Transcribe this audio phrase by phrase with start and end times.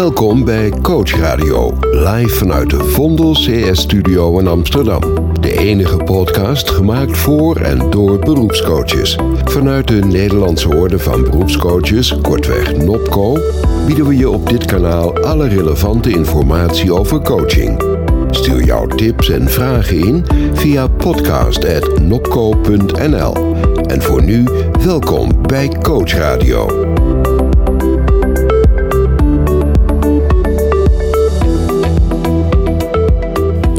[0.00, 5.00] Welkom bij Coach Radio, live vanuit de Vondel CS Studio in Amsterdam.
[5.40, 9.18] De enige podcast gemaakt voor en door beroepscoaches.
[9.44, 13.38] Vanuit de Nederlandse Orde van Beroepscoaches, kortweg NOPCO,
[13.86, 17.82] bieden we je op dit kanaal alle relevante informatie over coaching.
[18.30, 23.34] Stuur jouw tips en vragen in via podcast.nopco.nl.
[23.86, 24.44] En voor nu,
[24.84, 26.89] welkom bij Coach Radio.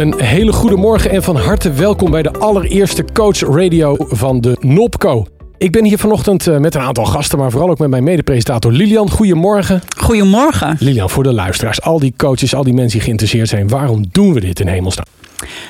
[0.02, 4.58] Een hele goede morgen en van harte welkom bij de allereerste Coach Radio van de
[4.60, 5.26] Nopco.
[5.58, 8.72] Ik ben hier vanochtend eh, met een aantal gasten, maar vooral ook met mijn mede-presentator
[8.72, 9.10] Lilian.
[9.10, 9.82] Goedemorgen.
[9.98, 10.76] Goedemorgen.
[10.80, 14.34] Lilian, voor de luisteraars, al die coaches, al die mensen die geïnteresseerd zijn, waarom doen
[14.34, 15.06] we dit in hemelsnaam?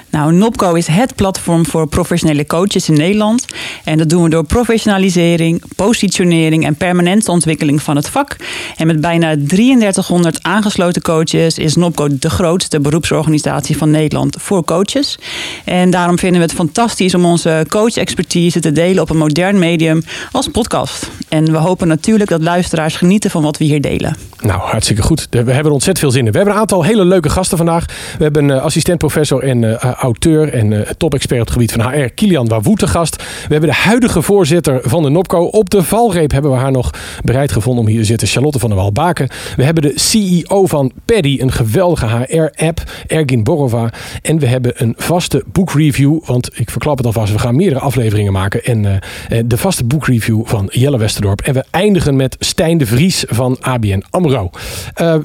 [0.09, 3.45] Nou, Nopco is het platform voor professionele coaches in Nederland.
[3.83, 8.35] En dat doen we door professionalisering, positionering en permanente ontwikkeling van het vak.
[8.75, 15.17] En met bijna 3300 aangesloten coaches is Nopco de grootste beroepsorganisatie van Nederland voor coaches.
[15.65, 20.03] En daarom vinden we het fantastisch om onze coach-expertise te delen op een modern medium
[20.31, 21.09] als podcast.
[21.29, 24.15] En we hopen natuurlijk dat luisteraars genieten van wat we hier delen.
[24.39, 25.27] Nou, hartstikke goed.
[25.29, 26.31] We hebben er ontzettend veel zin in.
[26.31, 27.85] We hebben een aantal hele leuke gasten vandaag.
[28.17, 32.07] We hebben een assistent-professor en uh, auteur en uh, top-expert op het gebied van HR,
[32.07, 33.15] Kilian Wawoe, te gast.
[33.15, 35.45] We hebben de huidige voorzitter van de NOPCO.
[35.45, 36.91] Op de valreep hebben we haar nog
[37.23, 39.29] bereid gevonden om hier te zitten, Charlotte van der Walbaken.
[39.55, 43.89] We hebben de CEO van Paddy, een geweldige HR-app, Ergin Borova.
[44.21, 48.33] En we hebben een vaste boekreview, want ik verklap het alvast, we gaan meerdere afleveringen
[48.33, 48.63] maken.
[48.63, 51.41] En uh, de vaste boekreview van Jelle Westerdorp.
[51.41, 54.49] En we eindigen met Stijn de Vries van ABN AMRO.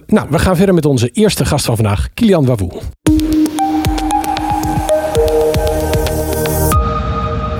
[0.06, 2.73] Nou, we gaan verder met onze eerste gast van vandaag, Kilian Wawoe.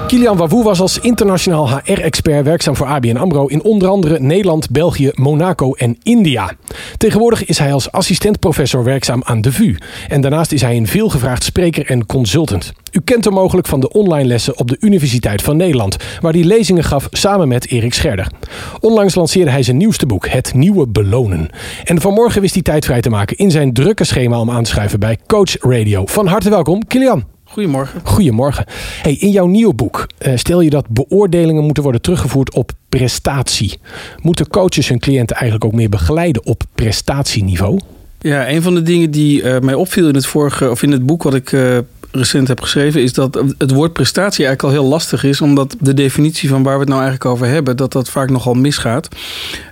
[0.07, 5.11] Kilian Wawoe was als internationaal HR-expert werkzaam voor ABN AMRO in onder andere Nederland, België,
[5.15, 6.53] Monaco en India.
[6.97, 9.77] Tegenwoordig is hij als assistent-professor werkzaam aan de VU.
[10.09, 12.73] En daarnaast is hij een veelgevraagd spreker en consultant.
[12.93, 16.45] U kent hem mogelijk van de online lessen op de Universiteit van Nederland, waar hij
[16.45, 18.31] lezingen gaf samen met Erik Scherder.
[18.81, 21.51] Onlangs lanceerde hij zijn nieuwste boek, Het Nieuwe Belonen.
[21.85, 24.99] En vanmorgen wist hij tijd vrij te maken in zijn drukke schema om aan te
[24.99, 26.07] bij Coach Radio.
[26.07, 27.36] Van harte welkom, Kilian.
[27.57, 28.01] Goedemorgen.
[28.05, 28.65] Goedemorgen.
[29.03, 33.79] Hey, in jouw nieuwe boek uh, stel je dat beoordelingen moeten worden teruggevoerd op prestatie.
[34.23, 37.81] Moeten coaches hun cliënten eigenlijk ook meer begeleiden op prestatieniveau?
[38.21, 41.07] Ja, een van de dingen die uh, mij opviel in het vorige of in het
[41.07, 41.79] boek wat ik uh,
[42.17, 45.95] recent heb geschreven, is dat het woord prestatie eigenlijk al heel lastig is, omdat de
[45.95, 49.09] definitie van waar we het nou eigenlijk over hebben, dat dat vaak nogal misgaat.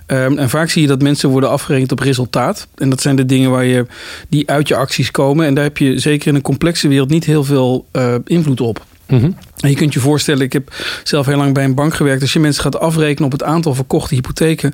[0.07, 2.67] Um, en vaak zie je dat mensen worden afgerekend op resultaat.
[2.75, 3.85] En dat zijn de dingen waar je,
[4.29, 5.45] die uit je acties komen.
[5.45, 8.85] En daar heb je zeker in een complexe wereld niet heel veel uh, invloed op.
[9.07, 9.35] Mm -hmm.
[9.59, 12.21] En je kunt je voorstellen, ik heb zelf heel lang bij een bank gewerkt.
[12.21, 14.73] Als je mensen gaat afrekenen op het aantal verkochte hypotheken,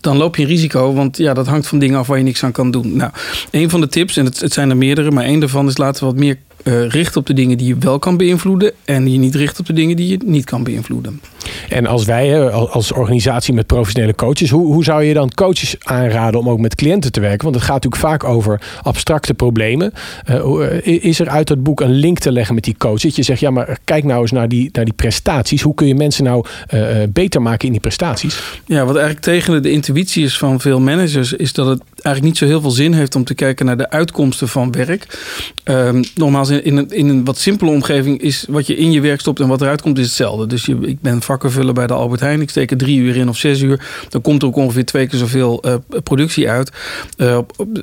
[0.00, 0.94] dan loop je een risico.
[0.94, 2.96] Want ja, dat hangt van dingen af waar je niks aan kan doen.
[2.96, 3.10] Nou,
[3.50, 6.00] een van de tips, en het, het zijn er meerdere, maar één daarvan is laten
[6.00, 8.72] we wat meer uh, richten op de dingen die je wel kan beïnvloeden.
[8.84, 11.20] En je niet richt op de dingen die je niet kan beïnvloeden.
[11.68, 16.40] En als wij als organisatie met professionele coaches, hoe, hoe zou je dan coaches aanraden
[16.40, 17.42] om ook met cliënten te werken?
[17.42, 19.92] Want het gaat natuurlijk vaak over abstracte problemen.
[20.30, 23.00] Uh, is er uit het boek een link te leggen met die coach?
[23.00, 25.62] Dat je zegt, ja, maar kijk nou eens naar die, naar die prestaties.
[25.62, 28.42] Hoe kun je mensen nou uh, beter maken in die prestaties?
[28.66, 32.36] Ja, wat eigenlijk tegen de intuïtie is van veel managers, is dat het eigenlijk niet
[32.36, 35.18] zo heel veel zin heeft om te kijken naar de uitkomsten van werk.
[35.64, 39.00] Um, nogmaals, in, in, een, in een wat simpele omgeving is wat je in je
[39.00, 40.46] werk stopt en wat eruit komt, is hetzelfde.
[40.46, 42.40] Dus je, ik ben vakkenvuller bij de Albert Heijn.
[42.40, 43.86] Ik steek er drie uur in of zes uur.
[44.08, 46.72] Dan komt er ook ongeveer twee keer zoveel uh, productie uit.
[47.16, 47.38] Uh,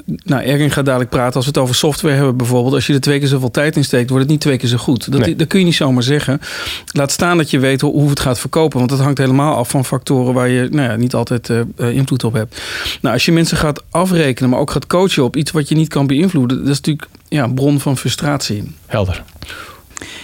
[0.05, 2.73] nou, Ergen gaat dadelijk praten als we het over software hebben bijvoorbeeld.
[2.73, 4.77] Als je er twee keer zoveel tijd in steekt, wordt het niet twee keer zo
[4.77, 5.11] goed.
[5.11, 5.35] Dat, nee.
[5.35, 6.39] dat kun je niet zomaar zeggen.
[6.85, 8.77] Laat staan dat je weet hoe, hoe het gaat verkopen.
[8.77, 12.23] Want dat hangt helemaal af van factoren waar je nou ja, niet altijd uh, invloed
[12.23, 12.61] op hebt.
[13.01, 15.89] Nou, als je mensen gaat afrekenen, maar ook gaat coachen op iets wat je niet
[15.89, 16.57] kan beïnvloeden.
[16.57, 18.71] Dat is natuurlijk ja, een bron van frustratie.
[18.85, 19.23] Helder.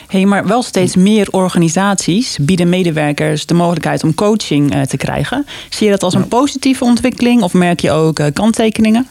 [0.07, 5.45] Hey, maar wel steeds meer organisaties bieden medewerkers de mogelijkheid om coaching uh, te krijgen.
[5.69, 9.07] Zie je dat als een positieve ontwikkeling of merk je ook uh, kanttekeningen?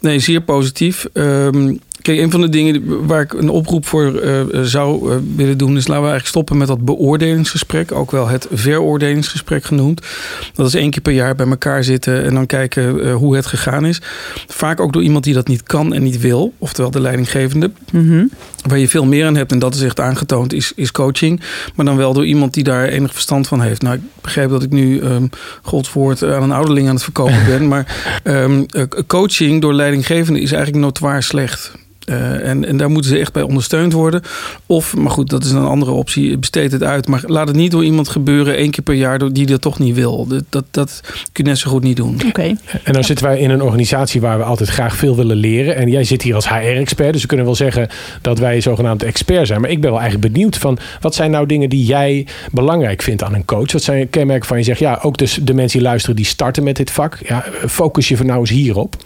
[0.00, 1.06] Nee, zeer positief.
[1.12, 5.58] Um, Kijk, een van de dingen waar ik een oproep voor uh, zou uh, willen
[5.58, 7.92] doen, is laten we eigenlijk stoppen met dat beoordelingsgesprek.
[7.92, 10.06] Ook wel het veroordelingsgesprek genoemd.
[10.54, 13.46] Dat is één keer per jaar bij elkaar zitten en dan kijken uh, hoe het
[13.46, 14.00] gegaan is.
[14.46, 17.70] Vaak ook door iemand die dat niet kan en niet wil, oftewel de leidinggevende.
[17.92, 18.30] Mm -hmm.
[18.66, 21.40] Waar je veel meer aan hebt, en dat is echt aangetoond, is, is coaching.
[21.74, 23.82] Maar dan wel door iemand die daar enig verstand van heeft.
[23.82, 25.30] Nou, ik begrijp dat ik nu, um,
[25.62, 27.68] Godswoord, aan een ouderling aan het verkopen ben.
[27.72, 28.66] maar um,
[29.06, 31.72] coaching door leidinggevende is eigenlijk notoir slecht.
[32.08, 34.22] Uh, en, en daar moeten ze echt bij ondersteund worden.
[34.66, 36.38] Of, maar goed, dat is een andere optie.
[36.38, 37.08] Besteed het uit.
[37.08, 39.94] Maar laat het niet door iemand gebeuren één keer per jaar die dat toch niet
[39.94, 40.26] wil.
[40.26, 42.20] Dat, dat, dat kun je net zo goed niet doen.
[42.26, 42.56] Oké.
[42.84, 45.76] En dan zitten wij in een organisatie waar we altijd graag veel willen leren.
[45.76, 47.12] En jij zit hier als HR-expert.
[47.12, 47.88] Dus we kunnen wel zeggen
[48.22, 49.60] dat wij zogenaamd expert zijn.
[49.60, 53.22] Maar ik ben wel eigenlijk benieuwd van wat zijn nou dingen die jij belangrijk vindt
[53.22, 53.72] aan een coach?
[53.72, 56.62] Wat zijn kenmerken van je zegt, ja, ook dus de mensen die luisteren die starten
[56.62, 57.18] met dit vak.
[57.26, 58.96] Ja, focus je van nou eens hierop.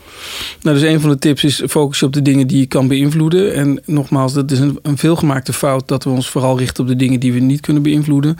[0.62, 2.88] Nou, dus een van de tips is focus je op de dingen die je kan
[2.92, 3.54] beïnvloeden.
[3.54, 6.96] En nogmaals, dat is een, een veelgemaakte fout dat we ons vooral richten op de
[6.96, 8.36] dingen die we niet kunnen beïnvloeden.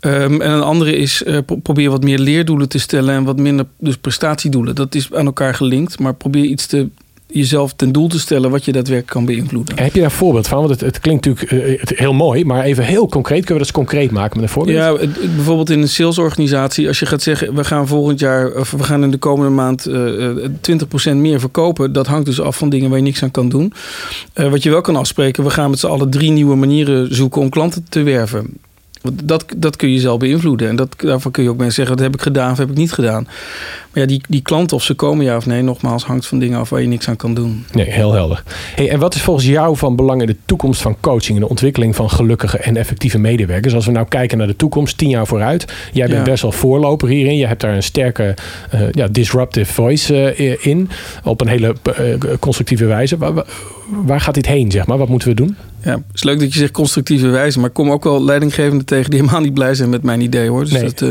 [0.00, 3.66] Um, en een andere is uh, probeer wat meer leerdoelen te stellen en wat minder
[3.78, 4.74] dus prestatiedoelen.
[4.74, 6.88] Dat is aan elkaar gelinkt, maar probeer iets te
[7.30, 9.78] jezelf ten doel te stellen wat je daadwerkelijk kan beïnvloeden.
[9.78, 10.58] Heb je daar een voorbeeld van?
[10.58, 13.44] Want het, het klinkt natuurlijk uh, het, heel mooi, maar even heel concreet.
[13.44, 14.76] Kunnen we dat eens concreet maken met een voorbeeld?
[14.76, 18.70] Ja, het, bijvoorbeeld in een salesorganisatie, als je gaat zeggen, we gaan volgend jaar, of
[18.70, 20.46] we gaan in de komende maand uh,
[21.12, 21.92] 20% meer verkopen.
[21.92, 23.72] Dat hangt dus af van dingen waar je niks aan kan doen.
[24.34, 27.40] Uh, wat je wel kan afspreken, we gaan met z'n allen drie nieuwe manieren zoeken
[27.40, 28.56] om klanten te werven.
[29.02, 30.68] Dat, dat kun je zelf beïnvloeden.
[30.68, 32.76] En dat, daarvan kun je ook mensen zeggen: dat heb ik gedaan of heb ik
[32.76, 33.22] niet gedaan.
[33.92, 36.58] Maar ja, die, die klanten, of ze komen ja of nee, nogmaals, hangt van dingen
[36.58, 37.64] af waar je niks aan kan doen.
[37.72, 38.42] Nee, heel helder.
[38.74, 41.48] Hey, en wat is volgens jou van belang in de toekomst van coaching en de
[41.48, 43.74] ontwikkeling van gelukkige en effectieve medewerkers?
[43.74, 45.72] Als we nou kijken naar de toekomst, tien jaar vooruit.
[45.92, 47.36] Jij bent best wel voorloper hierin.
[47.36, 48.34] Je hebt daar een sterke
[48.74, 50.90] uh, ja, disruptive voice uh, in.
[51.24, 53.16] Op een hele uh, constructieve wijze.
[53.88, 54.98] Waar, gaat dit heen, zeg maar?
[54.98, 55.56] Wat moeten we doen?
[55.82, 58.86] Ja, het is leuk dat je zegt constructieve wijze, maar ik kom ook wel leidinggevenden
[58.86, 60.64] tegen die helemaal niet blij zijn met mijn idee hoor.
[60.64, 60.82] Dus nee.
[60.82, 61.10] dat, uh,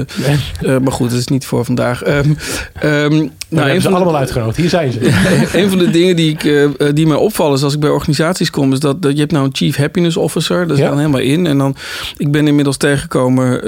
[0.61, 2.07] uh, maar goed, dat is niet voor vandaag.
[2.07, 2.37] Um,
[2.83, 4.57] um, nou, hebben ze allemaal de, uitgenodigd.
[4.57, 4.99] Hier zijn ze.
[5.59, 8.49] een van de dingen die, ik, uh, die mij opvallen is als ik bij organisaties
[8.49, 10.67] kom, is dat, dat je hebt nou een Chief Happiness Officer.
[10.67, 10.89] Dat is ja.
[10.89, 11.45] dan helemaal in.
[11.45, 11.75] En dan,
[12.17, 13.61] ik ben inmiddels tegengekomen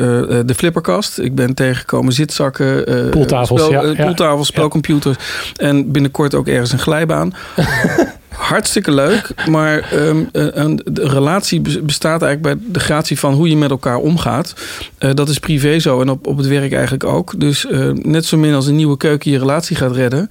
[0.47, 1.19] de flipperkast.
[1.19, 5.17] Ik ben tegengekomen zitzakken, poeltafels, spel, ja, poeltafels, spelcomputers.
[5.55, 7.33] En binnenkort ook ergens een glijbaan.
[8.39, 9.29] hartstikke leuk.
[9.49, 13.97] Maar um, een, de relatie bestaat eigenlijk bij de gratie van hoe je met elkaar
[13.97, 14.53] omgaat.
[14.99, 17.39] Uh, dat is privé zo en op, op het werk eigenlijk ook.
[17.39, 20.29] Dus uh, net zo min als een nieuwe keuken je relatie gaat redden,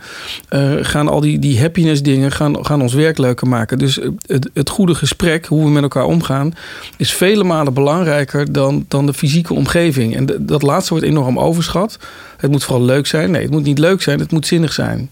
[0.50, 3.78] uh, gaan al die, die happiness dingen gaan, gaan ons werk leuker maken.
[3.78, 6.54] Dus het, het goede gesprek, hoe we met elkaar omgaan,
[6.96, 10.16] is vele malen belangrijker dan, dan de fysieke omgeving.
[10.16, 11.98] En dat laatste wordt enorm overschat.
[12.36, 13.30] Het moet vooral leuk zijn.
[13.30, 15.10] Nee, het moet niet leuk zijn, het moet zinnig zijn.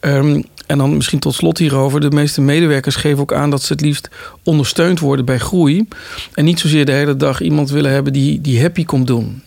[0.00, 2.00] Um, en dan misschien tot slot hierover.
[2.00, 4.08] De meeste medewerkers geven ook aan dat ze het liefst
[4.44, 5.88] ondersteund worden bij groei.
[6.34, 9.42] En niet zozeer de hele dag iemand willen hebben die, die happy komt doen.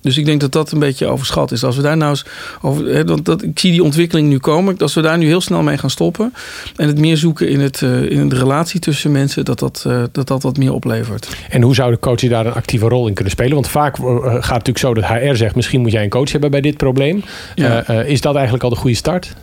[0.00, 1.64] Dus ik denk dat dat een beetje overschat is.
[1.64, 2.24] Als we daar nou eens
[2.60, 3.04] over.
[3.06, 4.78] Want dat, ik zie die ontwikkeling nu komen.
[4.78, 6.34] Als we daar nu heel snel mee gaan stoppen.
[6.76, 9.44] En het meer zoeken in, het, uh, in de relatie tussen mensen.
[9.44, 11.28] Dat dat, uh, dat dat wat meer oplevert.
[11.50, 13.54] En hoe zou de coach daar een actieve rol in kunnen spelen?
[13.54, 15.54] Want vaak uh, gaat het natuurlijk zo dat HR zegt.
[15.54, 17.22] Misschien moet jij een coach hebben bij dit probleem.
[17.54, 17.88] Ja.
[17.88, 19.34] is dat eigenlijk al de goede start?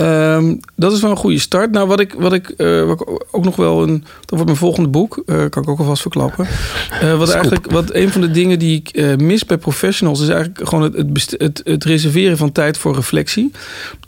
[0.00, 1.70] Um, dat is wel een goede start.
[1.70, 4.00] Nou, wat ik, wat ik, uh, wat ik ook nog wel een.
[4.00, 5.22] Dat wordt mijn volgende boek.
[5.26, 6.46] Uh, kan ik ook alvast verklappen.
[7.02, 10.68] Uh, wat eigenlijk, wat een van de dingen die ik mis bij professionals is eigenlijk
[10.68, 13.50] gewoon het, het, het, het reserveren van tijd voor reflectie.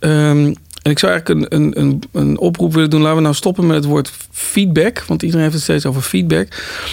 [0.01, 0.55] Um,
[0.89, 3.01] en ik zou eigenlijk een, een, een, een, oproep willen doen.
[3.01, 5.05] Laten we nou stoppen met het woord feedback.
[5.07, 6.49] Want iedereen heeft het steeds over feedback.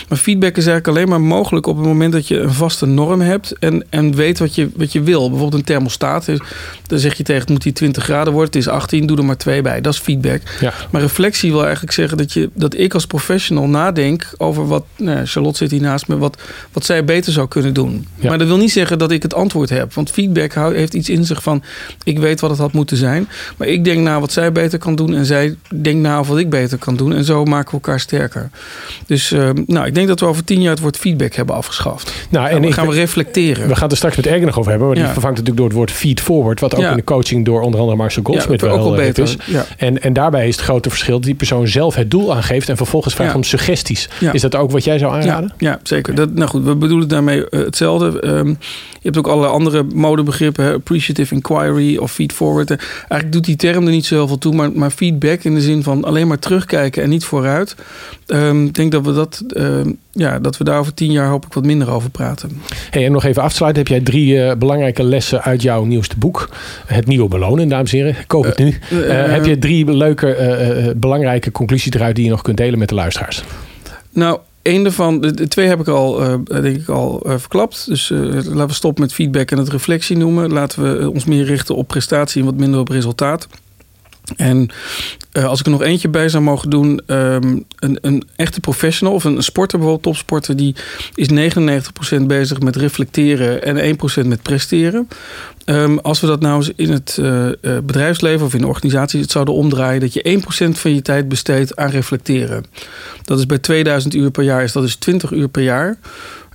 [0.09, 3.21] Maar feedback is eigenlijk alleen maar mogelijk op het moment dat je een vaste norm
[3.21, 3.51] hebt.
[3.59, 5.29] En, en weet wat je, wat je wil.
[5.29, 6.25] Bijvoorbeeld een thermostaat.
[6.87, 8.51] Dan zeg je tegen het moet die 20 graden worden.
[8.51, 9.81] Het is 18, doe er maar twee bij.
[9.81, 10.41] Dat is feedback.
[10.59, 10.73] Ja.
[10.91, 14.85] Maar reflectie wil eigenlijk zeggen dat, je, dat ik als professional nadenk over wat.
[14.97, 16.17] Nou, Charlotte zit hier naast me.
[16.17, 18.07] Wat, wat zij beter zou kunnen doen.
[18.15, 18.29] Ja.
[18.29, 19.93] Maar dat wil niet zeggen dat ik het antwoord heb.
[19.93, 21.63] Want feedback heeft iets in zich van.
[22.03, 23.27] Ik weet wat het had moeten zijn.
[23.57, 26.49] Maar ik denk na wat zij beter kan doen en zij denkt na wat ik
[26.49, 27.13] beter kan doen.
[27.13, 28.49] En zo maken we elkaar sterker.
[29.05, 32.13] Dus uh, nou, ik denk dat we over tien jaar het woord feedback hebben afgeschaft.
[32.29, 33.67] Nou, en dan gaan we reflecteren.
[33.67, 34.87] We gaan het er straks met Ergen nog over hebben.
[34.87, 35.03] Maar Ja.
[35.03, 36.59] die vervangt natuurlijk door het woord feed forward.
[36.59, 36.89] Wat ook Ja.
[36.89, 39.23] in de coaching door onder andere Marcel Goldsmith Ja, wel ook heel erg beter.
[39.23, 39.37] is.
[39.77, 42.77] En, en daarbij is het grote verschil dat die persoon zelf het doel aangeeft en
[42.77, 44.09] vervolgens vraagt om suggesties.
[44.31, 45.53] Is dat ook wat jij zou aanraden?
[45.57, 46.15] Ja, zeker.
[46.15, 48.19] Dat, nou goed, we bedoelen daarmee eh, hetzelfde.
[48.21, 48.55] Ehm, je
[49.01, 50.63] hebt ook allerlei andere modebegrippen.
[50.65, 52.71] hè, Appreciative inquiry of feed forward.
[52.71, 54.55] Eh, Eigenlijk doet die term er niet zo heel veel toe.
[54.55, 57.75] Maar, maar feedback in de zin van alleen maar terugkijken en niet vooruit.
[58.27, 61.45] Ehm, ik denk dat we, dat, ehm, ja, dat we daar over tien jaar hoop
[61.45, 62.61] ik wat minder over praten.
[62.89, 63.81] Hey, en nog even afsluiten.
[63.83, 66.49] Heb jij drie eh, belangrijke lessen uit jouw nieuwste boek?
[66.85, 68.15] Het Nieuwe Belonen, dames en heren.
[68.27, 68.77] Koop het nu.
[68.89, 72.57] eh, Eh, heb je drie leuke, eh, eh, belangrijke conclusies eruit die je nog kunt
[72.57, 73.43] delen met de luisteraars?
[74.13, 77.85] Nou, één daarvan, de, de twee heb ik al, eh, denk ik al eh, verklapt.
[77.87, 80.53] Dus eh, laten we stoppen met feedback en het reflectie noemen.
[80.53, 83.47] Laten we ons meer richten op prestatie en wat minder op resultaat.
[84.35, 84.69] En
[85.33, 89.13] uh, als ik er nog eentje bij zou mogen doen, um, een, een, echte professional
[89.13, 90.75] of een sporter, bijvoorbeeld topsporter, die
[91.15, 91.29] is
[92.19, 95.07] 99% bezig met reflecteren en 1% met presteren.
[95.65, 99.31] Um, als we dat nou eens in het uh, bedrijfsleven of in de organisatie het
[99.31, 102.65] zouden omdraaien, dat je 1% van je tijd besteedt aan reflecteren.
[103.23, 105.97] Dat is bij 2000 uur per jaar, is dat is 20 uur per jaar.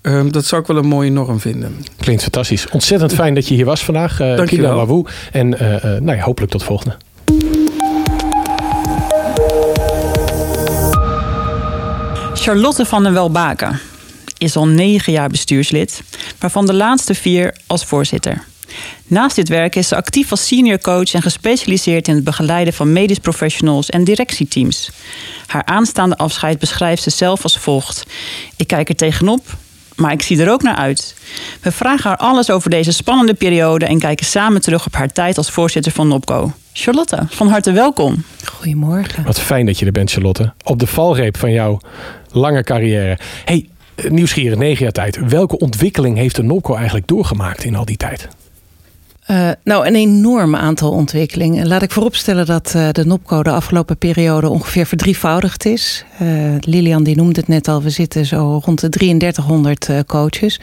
[0.02, 1.76] Um, dat zou ik wel een mooie norm vinden.
[1.98, 2.68] Klinkt fantastisch.
[2.68, 5.06] Ontzettend fijn dat je hier was vandaag, uh, Kila Wawoe.
[5.32, 5.48] En
[6.02, 6.96] nou ja, hopelijk tot volgende.
[12.40, 13.80] Charlotte van den Welbaken
[14.38, 16.02] is al negen jaar bestuurslid,
[16.38, 18.44] waarvan de laatste vier als voorzitter.
[19.06, 22.92] Naast dit werk is ze actief als senior coach en gespecialiseerd in het begeleiden van
[22.92, 24.90] medisch professionals en directieteams.
[25.46, 28.06] Haar aanstaande afscheid beschrijft ze zelf als volgt:
[28.56, 29.46] Ik kijk er tegenop,
[29.94, 31.14] maar ik zie er ook naar uit.
[31.60, 35.36] We vragen haar alles over deze spannende periode en kijken samen terug op haar tijd
[35.36, 36.52] als voorzitter van NOPCO.
[36.72, 38.24] Charlotte, van harte welkom.
[38.44, 39.24] Goedemorgen.
[39.24, 40.52] Wat fijn dat je er bent, Charlotte.
[40.64, 41.80] Op de valreep van jouw
[42.32, 43.18] lange carrière.
[43.44, 43.68] Hey,
[44.08, 45.28] nieuwsgierig, negen jaar tijd.
[45.28, 48.28] Welke ontwikkeling heeft de NOPCO eigenlijk doorgemaakt in al die tijd?
[49.30, 51.66] Uh, nou, een enorm aantal ontwikkelingen.
[51.66, 56.04] Laat ik vooropstellen dat uh, de NOPCO de afgelopen periode ongeveer verdrievoudigd is.
[56.22, 56.28] Uh,
[56.60, 60.60] Lilian die noemde het net al, we zitten zo rond de 3300 coaches.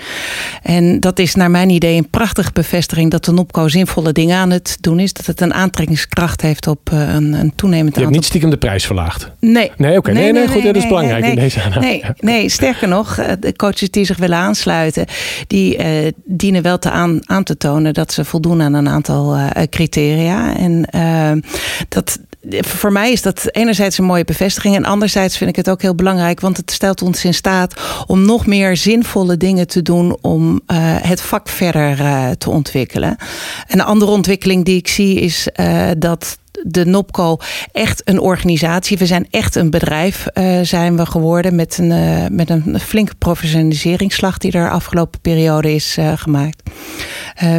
[0.63, 4.50] En dat is naar mijn idee een prachtige bevestiging dat de NOPCO zinvolle dingen aan
[4.50, 5.13] het doen is.
[5.13, 8.01] Dat het een aantrekkingskracht heeft op een, een toenemend aantal...
[8.01, 9.31] Je hebt niet stiekem de prijs verlaagd?
[9.39, 9.71] Nee.
[9.77, 9.97] Nee, oké.
[9.97, 10.13] Okay.
[10.13, 13.91] Nee, nee, nee, goed, dat is belangrijk in deze Nee, nee, sterker nog, de coaches
[13.91, 15.05] die zich willen aansluiten,
[15.47, 15.79] die
[16.25, 18.25] dienen wel te aan, aan te tonen dat ze
[18.61, 20.57] aan een aantal uh, criteria.
[20.57, 21.31] En uh,
[21.89, 24.75] dat, voor mij is dat enerzijds een mooie bevestiging.
[24.75, 26.39] En anderzijds vind ik het ook heel belangrijk.
[26.39, 30.17] Want het stelt ons in staat om nog meer zinvolle dingen te doen.
[30.21, 30.57] Om uh,
[31.01, 31.97] het vak verder
[32.37, 33.15] te ontwikkelen.
[33.67, 35.47] Een andere ontwikkeling die ik zie is
[35.97, 37.37] dat de NOPCO
[37.71, 38.97] echt een organisatie.
[38.97, 40.25] We zijn echt een bedrijf
[40.61, 46.69] zijn we geworden met een, met een flinke professionaliseringsslag die er afgelopen periode is gemaakt.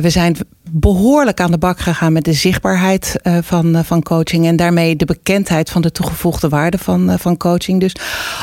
[0.01, 0.37] we zijn
[0.71, 5.71] behoorlijk aan de bak gegaan met de zichtbaarheid van, van coaching en daarmee de bekendheid
[5.71, 7.81] van de toegevoegde waarde van, van coaching.
[7.81, 7.95] Dus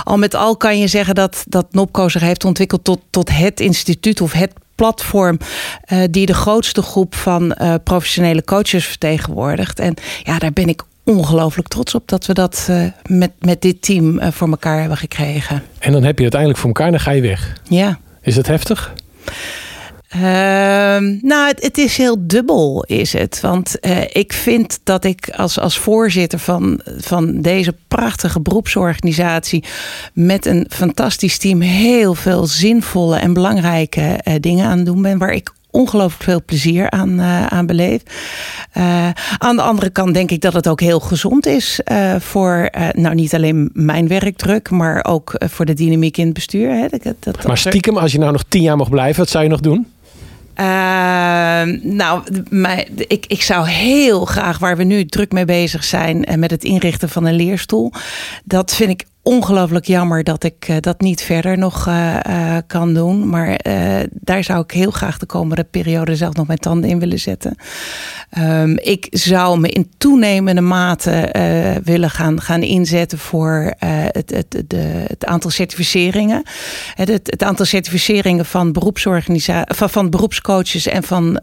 [0.04, 3.60] al met al kan je zeggen dat, dat NOPCO zich heeft ontwikkeld tot, tot het
[3.60, 5.38] instituut of het platform
[5.88, 9.80] uh, die de grootste groep van uh, professionele coaches vertegenwoordigt.
[9.80, 13.82] En ja, daar ben ik ongelooflijk trots op dat we dat uh, met, met dit
[13.82, 15.64] team voor elkaar hebben gekregen.
[15.80, 17.62] En dan heb je uiteindelijk voor elkaar en dan ga je weg.
[17.70, 18.00] Ja.
[18.22, 18.94] Is dat heftig?
[20.16, 20.22] Uh,
[21.22, 23.40] nou, het, het, is heel dubbel, is het.
[23.42, 29.64] Want uh, ik vind dat ik als, als voorzitter van, van deze prachtige beroepsorganisatie
[30.14, 35.18] met een fantastisch team heel veel zinvolle en belangrijke uh, dingen aan het doen ben,
[35.18, 38.02] waar ik ongelooflijk veel plezier aan, uh, aan beleef.
[39.38, 41.80] Aan de andere kant denk ik dat het ook heel gezond is
[42.20, 46.70] voor, nou niet alleen mijn werkdruk, maar ook voor de dynamiek in het bestuur.
[46.70, 46.88] Hè.
[46.90, 49.50] Dat, dat, maar stiekem, als je nou nog tien jaar mag blijven, wat zou je
[49.50, 49.88] nog doen?
[50.60, 50.66] Uh,
[51.82, 56.52] nou, mij, ik, ik zou heel graag, waar we nu druk mee bezig zijn, met
[56.52, 57.92] het inrichten van een leerstoel.
[58.44, 62.94] Dat vind ik ongelooflijk jammer dat ik uh, dat niet verder nog uh, uh, kan
[62.94, 63.30] doen.
[63.30, 63.60] Maar
[64.12, 67.56] daar zou ik heel graag de komende periode zelf nog mijn tanden in willen zetten.
[68.38, 71.30] Um, ik zou me in toenemende mate
[71.84, 76.44] willen gaan, gaan inzetten voor het, het, de, het aantal certificeringen.
[76.96, 78.76] Het, het, aantal certificeringen van,
[79.68, 81.42] van, van beroepscoaches en van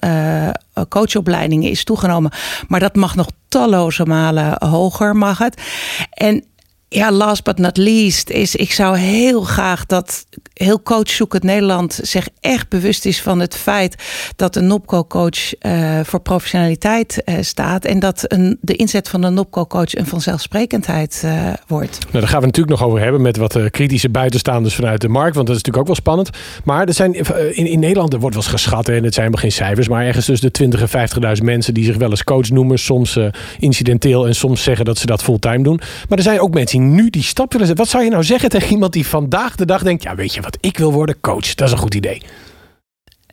[0.88, 2.30] coachopleidingen is toegenomen.
[2.68, 5.62] Maar dat mag nog talloze malen hoger, mag het.
[6.10, 6.44] En
[6.92, 12.28] ja, last but not least is, ik zou heel graag dat heel coachzoekend Nederland zich
[12.40, 14.02] echt bewust is van het feit
[14.36, 19.34] dat een NOPCO-coach uh, voor professionaliteit uh, staat en dat een, de inzet van een
[19.34, 21.98] NOPCO-coach een vanzelfsprekendheid uh, wordt.
[22.00, 25.34] Nou, daar gaan we natuurlijk nog over hebben met wat kritische buitenstaanders vanuit de markt,
[25.34, 26.30] want dat is natuurlijk ook wel spannend.
[26.64, 27.14] Maar er zijn
[27.54, 30.04] in, in Nederland, er wordt wel eens geschat en het zijn maar geen cijfers, maar
[30.04, 33.18] ergens tussen de 20.000 en 50.000 mensen die zich wel eens coach noemen, soms
[33.58, 35.80] incidenteel en soms zeggen dat ze dat fulltime doen.
[36.08, 37.84] Maar er zijn ook mensen nu die stap willen zetten.
[37.84, 40.40] Wat zou je nou zeggen tegen iemand die vandaag de dag denkt: ja, weet je
[40.40, 41.54] wat, ik wil worden coach.
[41.54, 42.22] Dat is een goed idee.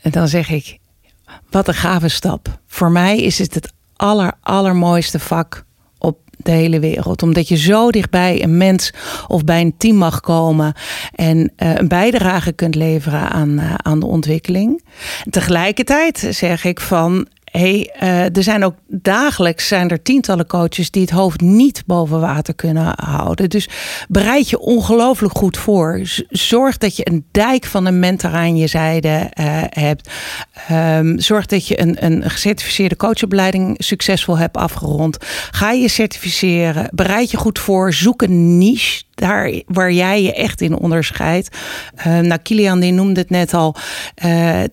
[0.01, 0.77] En dan zeg ik:
[1.49, 2.59] wat een gave stap.
[2.67, 5.65] Voor mij is het het aller, allermooiste vak
[5.97, 7.23] op de hele wereld.
[7.23, 8.93] Omdat je zo dichtbij een mens
[9.27, 10.73] of bij een team mag komen
[11.15, 14.83] en uh, een bijdrage kunt leveren aan, uh, aan de ontwikkeling.
[15.29, 21.01] tegelijkertijd zeg ik van hey, uh, er zijn ook dagelijks zijn er tientallen coaches die
[21.01, 23.49] het hoofd niet boven water kunnen houden.
[23.49, 23.69] Dus
[24.07, 26.01] bereid je ongelooflijk goed voor.
[26.29, 30.09] Zorg dat je een dijk van een mentor aan je zijde uh, hebt.
[30.71, 35.17] Um, zorg dat je een, een gecertificeerde coachopleiding succesvol hebt afgerond.
[35.51, 36.89] Ga je certificeren.
[36.91, 37.93] Bereid je goed voor.
[37.93, 41.57] Zoek een niche daar waar jij je echt in onderscheidt.
[41.97, 43.75] Uh, nou, Kilian die noemde het net al.
[44.25, 44.63] Uh,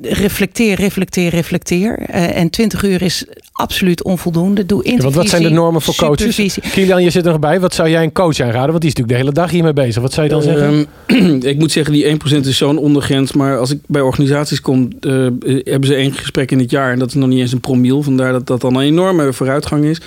[0.00, 1.98] reflecteer, reflecteer, reflecteer.
[2.10, 4.66] Uh, en 20 uur is absoluut onvoldoende.
[4.66, 6.58] Doe intervisie, ja, want wat zijn de normen voor coaches?
[6.72, 7.60] Kilian, je zit er nog bij.
[7.60, 8.70] Wat zou jij een coach aanraden?
[8.70, 10.02] Want die is natuurlijk de hele dag hiermee bezig.
[10.02, 10.86] Wat zou je dan zeggen?
[11.06, 13.32] Um, ik moet zeggen, die 1% is zo'n ondergrens.
[13.32, 15.30] Maar als ik bij organisaties kom, uh,
[15.64, 16.92] hebben ze één gesprek in het jaar.
[16.92, 18.02] En dat is nog niet eens een promiel.
[18.02, 20.00] Vandaar dat dat dan een enorme vooruitgang is.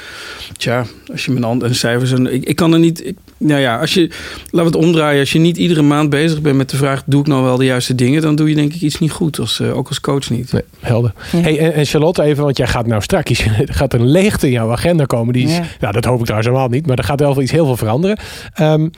[0.58, 2.12] Tja, als je mijn hand en cijfers...
[2.12, 3.06] En, ik, ik kan er niet...
[3.06, 4.10] Ik, nou ja, als je,
[4.50, 5.20] laten we het omdraaien.
[5.20, 7.66] Als je niet iedere maand bezig bent met de vraag: doe ik nou wel de
[7.66, 8.22] juiste dingen?
[8.22, 10.52] Dan doe je denk ik iets niet goed, als, uh, ook als coach niet.
[10.52, 11.14] Nee, helder.
[11.36, 14.52] Hey, en, en, Charlotte, even, want jij gaat nou straks, er gaat een leegte in
[14.52, 15.34] jouw agenda komen.
[15.34, 15.64] Die is, ja.
[15.80, 18.18] nou, dat hoop ik trouwens helemaal niet, maar er gaat wel iets heel veel veranderen.
[18.60, 18.92] Um,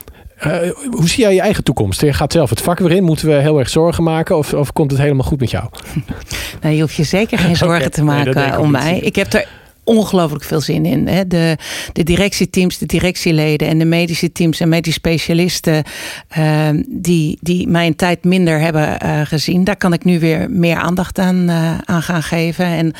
[0.48, 2.02] uh, hoe zie jij je eigen toekomst?
[2.02, 3.04] Je gaat zelf het vak weer in.
[3.04, 4.38] Moeten we heel erg zorgen maken?
[4.38, 5.66] Of, of komt het helemaal goed met jou?
[6.62, 7.90] Nou, je hoeft je zeker geen zorgen okay.
[7.90, 9.00] te maken nee, om mij.
[9.00, 9.48] Ik heb er
[9.84, 11.08] ongelooflijk veel zin in.
[11.08, 11.28] Hè?
[11.28, 11.58] De,
[11.94, 15.84] de directieteams, de directieleden en de medische teams en medisch specialisten
[16.38, 19.64] uh, die, die mijn tijd minder hebben uh, gezien.
[19.64, 22.66] Daar kan ik nu weer meer aandacht aan, uh, aan gaan geven.
[22.66, 22.94] En,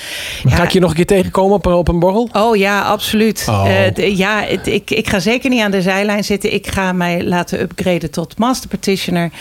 [0.44, 2.30] ja, ga ik je nog een keer tegenkomen op, op een borrel?
[2.34, 3.46] Oh ja, absoluut.
[3.50, 3.66] Oh.
[3.94, 6.54] De, ja, het, ik, ik ga zeker niet aan de zijlijn zitten.
[6.54, 9.32] Ik ga mij laten upgraden tot master practitioner.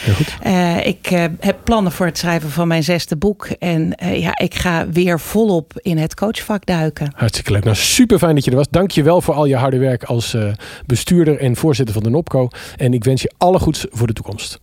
[0.83, 1.09] ik
[1.41, 3.49] heb plannen voor het schrijven van mijn zesde boek.
[3.59, 7.13] En ja, ik ga weer volop in het coachvak duiken.
[7.33, 7.65] Hartstikke.
[7.65, 8.69] Nou, super fijn dat je er was.
[8.71, 10.53] Dank je wel voor al je harde werk als uh,
[10.87, 12.49] bestuurder en voorzitter van de NOPCO.
[12.77, 14.61] En ik wens je alle goeds voor de toekomst.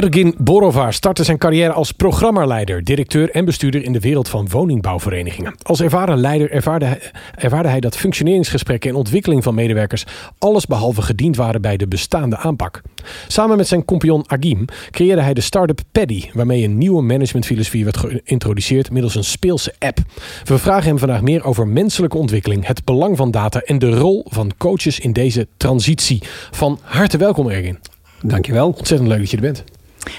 [0.00, 5.54] Ergin Borova startte zijn carrière als programmaleider, directeur en bestuurder in de wereld van woningbouwverenigingen.
[5.62, 7.00] Als ervaren leider ervaarde hij,
[7.34, 10.04] ervaarde hij dat functioneringsgesprekken en ontwikkeling van medewerkers
[10.38, 12.82] alles behalve gediend waren bij de bestaande aanpak.
[13.28, 17.96] Samen met zijn compagnon Agim creëerde hij de start-up Paddy, waarmee een nieuwe managementfilosofie werd
[17.96, 19.98] geïntroduceerd middels een speelse app.
[20.44, 24.26] We vragen hem vandaag meer over menselijke ontwikkeling, het belang van data en de rol
[24.28, 26.22] van coaches in deze transitie.
[26.50, 27.78] Van harte welkom, Ergin.
[28.22, 28.68] Dankjewel.
[28.68, 29.64] Ontzettend leuk dat je er bent.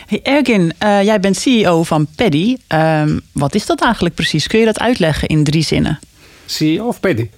[0.06, 2.58] Hey Ergin, uh, jij bent CEO van Paddy.
[2.68, 4.48] Um, wat is dat eigenlijk precies?
[4.48, 6.00] Kun je dat uitleggen in drie zinnen?
[6.46, 7.30] CEO of Paddy?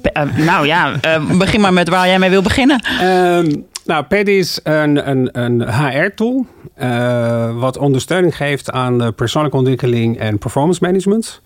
[0.00, 2.80] P uh, nou ja, uh, begin maar met waar jij mee wil beginnen.
[3.02, 6.46] Um, nou, Paddy is een, een, een HR-tool
[7.58, 11.40] wat ondersteuning geeft aan persoonlijke ontwikkeling en performance management.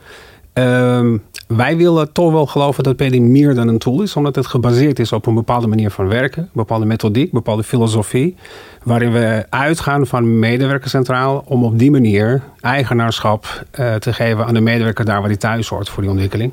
[0.55, 1.23] Um,
[1.56, 4.98] wij willen toch wel geloven dat PD meer dan een tool is, omdat het gebaseerd
[4.98, 8.36] is op een bepaalde manier van werken, bepaalde methodiek, bepaalde filosofie,
[8.82, 14.60] waarin we uitgaan van medewerkercentraal om op die manier eigenaarschap uh, te geven aan de
[14.60, 16.52] medewerker daar waar hij thuis hoort voor die ontwikkeling.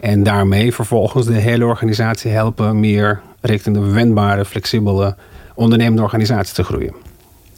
[0.00, 5.16] En daarmee vervolgens de hele organisatie helpen meer richting de wendbare, flexibele,
[5.54, 7.09] ondernemende organisatie te groeien.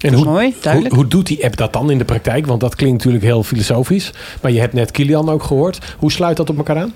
[0.02, 2.46] En hoe, mooi, hoe, hoe, doet die app dat dan in de praktijk?
[2.46, 4.12] Want dat klinkt natuurlijk heel filosofisch.
[4.42, 5.78] Maar je hebt net Kilian ook gehoord.
[5.98, 6.92] Hoe sluit dat op elkaar aan?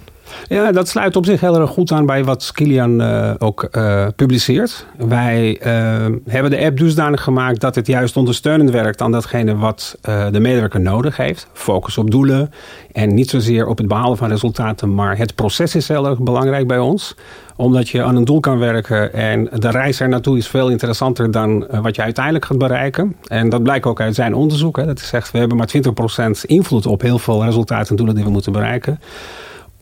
[0.49, 4.07] Ja, dat sluit op zich heel erg goed aan bij wat Kilian uh, ook uh,
[4.17, 4.87] publiceert.
[4.97, 9.99] Wij uh, hebben de app dusdanig gemaakt dat het juist ondersteunend werkt aan datgene wat
[10.31, 11.49] de medewerker nodig heeft.
[11.53, 12.51] Focus op doelen
[12.93, 16.67] en niet zozeer op het behalen van resultaten, maar het proces is heel erg belangrijk
[16.67, 17.15] bij ons
[17.57, 21.31] omdat je aan een doel kan werken en de reis er naartoe is veel interessanter
[21.31, 23.17] dan wat je uiteindelijk gaat bereiken.
[23.27, 24.77] En dat blijkt ook uit zijn onderzoek.
[24.77, 24.87] Hè.
[24.87, 28.31] Dat zegt we hebben maar 20% invloed op heel veel resultaten en doelen die we
[28.31, 29.01] moeten bereiken.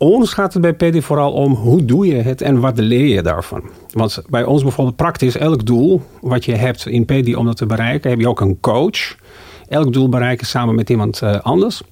[0.05, 3.23] Ons gaat het bij PD vooral om hoe doe je het en wat leer je
[3.23, 3.63] daarvan.
[3.93, 7.67] Want bij ons bijvoorbeeld praktisch elk doel wat je hebt in PD om dat te
[7.67, 9.17] bereiken, heb je ook een coach.
[9.69, 11.83] Elk doel bereiken samen met iemand uh, anders.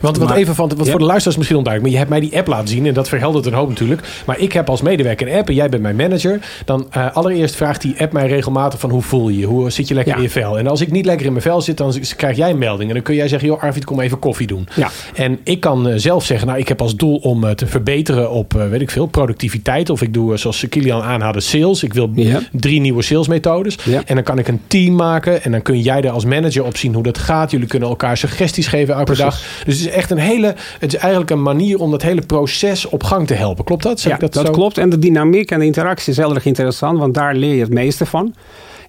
[0.00, 0.90] Want wat even van, wat ja.
[0.90, 3.08] voor de luisteraars misschien onduidelijk, maar je hebt mij die app laten zien en dat
[3.08, 4.02] verheldert een hoop natuurlijk.
[4.26, 6.40] Maar ik heb als medewerker een app en jij bent mijn manager.
[6.64, 9.46] Dan uh, allereerst vraagt die app mij regelmatig van hoe voel je je?
[9.46, 10.18] Hoe zit je lekker ja.
[10.18, 10.58] in je vel?
[10.58, 12.88] En als ik niet lekker in mijn vel zit, dan krijg jij een melding.
[12.88, 14.68] En dan kun jij zeggen, joh Arvid, kom even koffie doen.
[14.74, 14.90] Ja.
[15.14, 18.30] En ik kan uh, zelf zeggen, nou ik heb als doel om uh, te verbeteren
[18.30, 19.90] op, weet ik veel, productiviteit.
[19.90, 21.82] Of ik doe, zoals Kilian aanhaalde, sales.
[21.82, 22.10] Ik wil
[22.52, 23.78] drie nieuwe salesmethodes.
[24.04, 26.76] En dan kan ik een team maken en dan kun jij er als manager op
[26.76, 27.50] zien hoe dat gaat.
[27.50, 29.24] Jullie kunnen elkaar suggesties geven elke Precies.
[29.24, 29.64] dag.
[29.64, 32.86] Dus het is echt een hele het is eigenlijk een manier om dat hele proces
[32.86, 33.64] op gang te helpen.
[33.64, 34.00] Klopt dat?
[34.00, 34.52] Zeg ja, dat, dat zo?
[34.52, 34.78] klopt.
[34.78, 37.72] En de dynamiek en de interactie is heel erg interessant, want daar leer je het
[37.72, 38.34] meeste van.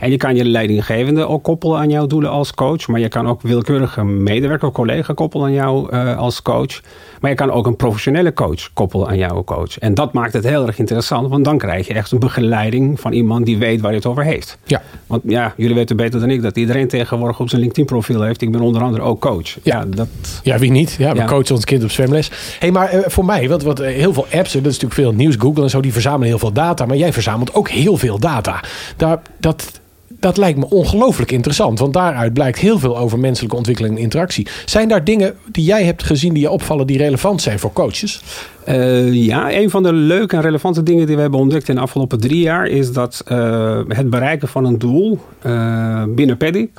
[0.01, 2.87] En je kan je leidinggevende ook koppelen aan jouw doelen als coach.
[2.87, 6.81] Maar je kan ook willekeurige medewerker, collega koppelen aan jou uh, als coach.
[7.21, 9.79] Maar je kan ook een professionele coach koppelen aan jouw coach.
[9.79, 11.29] En dat maakt het heel erg interessant.
[11.29, 14.23] Want dan krijg je echt een begeleiding van iemand die weet waar hij het over
[14.23, 14.57] heeft.
[14.63, 14.81] Ja.
[15.07, 18.41] Want ja, jullie weten beter dan ik dat iedereen tegenwoordig op zijn LinkedIn profiel heeft.
[18.41, 19.57] Ik ben onder andere ook coach.
[19.63, 20.07] Ja, dat...
[20.43, 20.95] ja wie niet?
[20.97, 21.25] Ja, we ja.
[21.25, 22.31] coachen ons kind op zwemles.
[22.59, 25.11] hey, maar uh, voor mij, want, want uh, heel veel apps, dat is natuurlijk veel
[25.11, 26.85] nieuws, Google en zo, die verzamelen heel veel data.
[26.85, 28.63] Maar jij verzamelt ook heel veel data.
[28.97, 29.81] Daar, dat,
[30.21, 31.79] dat lijkt me ongelooflijk interessant.
[31.79, 34.47] Want daaruit blijkt heel veel over menselijke ontwikkeling en interactie.
[34.65, 38.21] Zijn daar dingen die jij hebt gezien die je opvallen die relevant zijn voor coaches?
[38.67, 41.81] Uh, ja, een van de leuke en relevante dingen die we hebben ontdekt in de
[41.81, 46.69] afgelopen drie jaar is dat uh, het bereiken van een doel uh, binnen Paddy.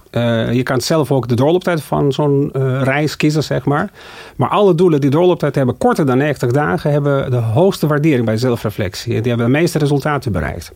[0.53, 2.51] je kan zelf ook de doorlooptijd van zo'n
[2.83, 3.91] reis kiezen, zeg maar.
[4.37, 8.37] Maar alle doelen die doorlooptijd hebben korter dan 90 dagen, hebben de hoogste waardering bij
[8.37, 9.21] zelfreflectie.
[9.21, 10.73] Die hebben de meeste resultaten bereikt.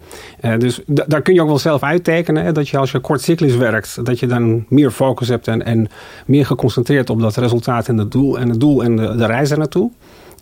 [0.58, 4.18] dus daar kun je ook wel zelf uittekenen dat je als je kortcyclisch werkt, dat
[4.18, 5.88] je dan meer focus hebt en, en
[6.26, 9.50] meer geconcentreerd op dat resultaat en het doel en het doel en de, de reis
[9.50, 9.90] er naartoe.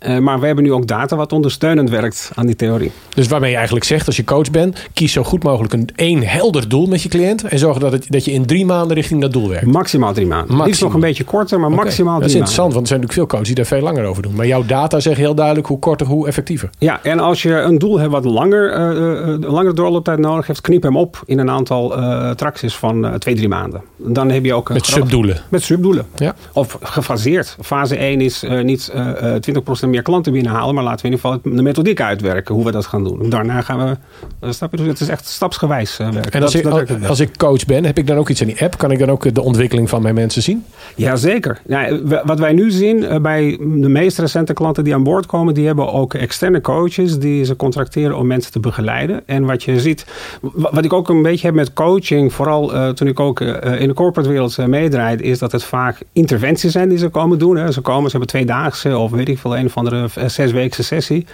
[0.07, 2.91] Uh, maar we hebben nu ook data wat ondersteunend werkt aan die theorie.
[3.15, 6.23] Dus waarmee je eigenlijk zegt, als je coach bent, kies zo goed mogelijk een één
[6.23, 7.43] helder doel met je cliënt.
[7.43, 9.65] En zorg dat, het, dat je in drie maanden richting dat doel werkt.
[9.65, 10.45] Maximaal drie maanden.
[10.45, 10.67] Maximaal.
[10.67, 11.83] Liefst nog een beetje korter, maar okay.
[11.83, 12.21] maximaal drie maanden.
[12.21, 14.35] Dat is interessant, want er zijn natuurlijk veel coaches die daar veel langer over doen.
[14.35, 16.69] Maar jouw data zeggen heel duidelijk hoe korter, hoe effectiever.
[16.77, 20.61] Ja, en als je een doel hebt wat langer, uh, uh, langer doorlooptijd nodig heeft,
[20.61, 23.81] knip hem op in een aantal uh, tracties van twee, drie maanden.
[23.97, 24.69] Dan heb je ook...
[24.69, 25.37] Met subdoelen.
[25.49, 26.05] Met subdoelen.
[26.15, 26.35] Ja.
[26.53, 27.57] Of gefaseerd.
[27.61, 31.61] Fase 1 is niet 20% meer klanten binnenhalen maar laten we in ieder geval de
[31.61, 33.29] methodiek uitwerken, hoe we dat gaan doen.
[33.29, 33.97] Daarna gaan
[34.39, 36.31] we, snap je, dus het is echt stapsgewijs uh, werken.
[36.31, 38.47] En als, dat, ik, dat als ik coach ben, heb ik dan ook iets aan
[38.47, 38.77] die app?
[38.77, 40.65] Kan ik dan ook de ontwikkeling van mijn mensen zien?
[40.95, 41.61] Jazeker.
[41.67, 45.53] Ja, wat wij nu zien uh, bij de meest recente klanten die aan boord komen,
[45.53, 49.21] die hebben ook externe coaches die ze contracteren om mensen te begeleiden.
[49.25, 50.05] En wat je ziet,
[50.53, 53.93] wat ik ook een beetje heb met coaching, vooral uh, toen ik ook in de
[53.93, 57.57] corporate wereld meedraaid, is dat het vaak interventies zijn die ze komen doen.
[57.57, 57.71] Hè.
[57.71, 61.25] Ze komen, ze hebben tweedaagse of weet ik veel, een of andere zes weekse sessie.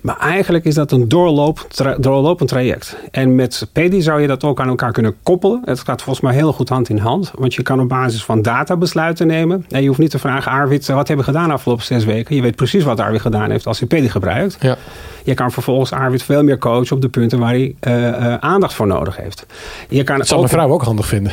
[0.00, 2.96] Maar eigenlijk is dat een doorloop, tra doorlopend traject.
[3.10, 5.62] En met PEDI zou je dat ook aan elkaar kunnen koppelen.
[5.64, 7.30] Het gaat volgens mij heel goed hand in hand.
[7.34, 9.64] Want je kan op basis van data besluiten nemen.
[9.68, 12.36] En je hoeft niet te vragen, Arvid, wat hebben we gedaan de afgelopen zes weken?
[12.36, 14.56] Je weet precies wat Arvid gedaan heeft als hij PEDI gebruikt.
[14.60, 14.76] Ja.
[15.24, 18.74] Je kan vervolgens Arvid veel meer coachen op de punten waar hij uh, uh, aandacht
[18.74, 19.46] voor nodig heeft.
[19.88, 20.44] Je kan dat zal ook...
[20.44, 21.32] mijn vrouw ook handig vinden.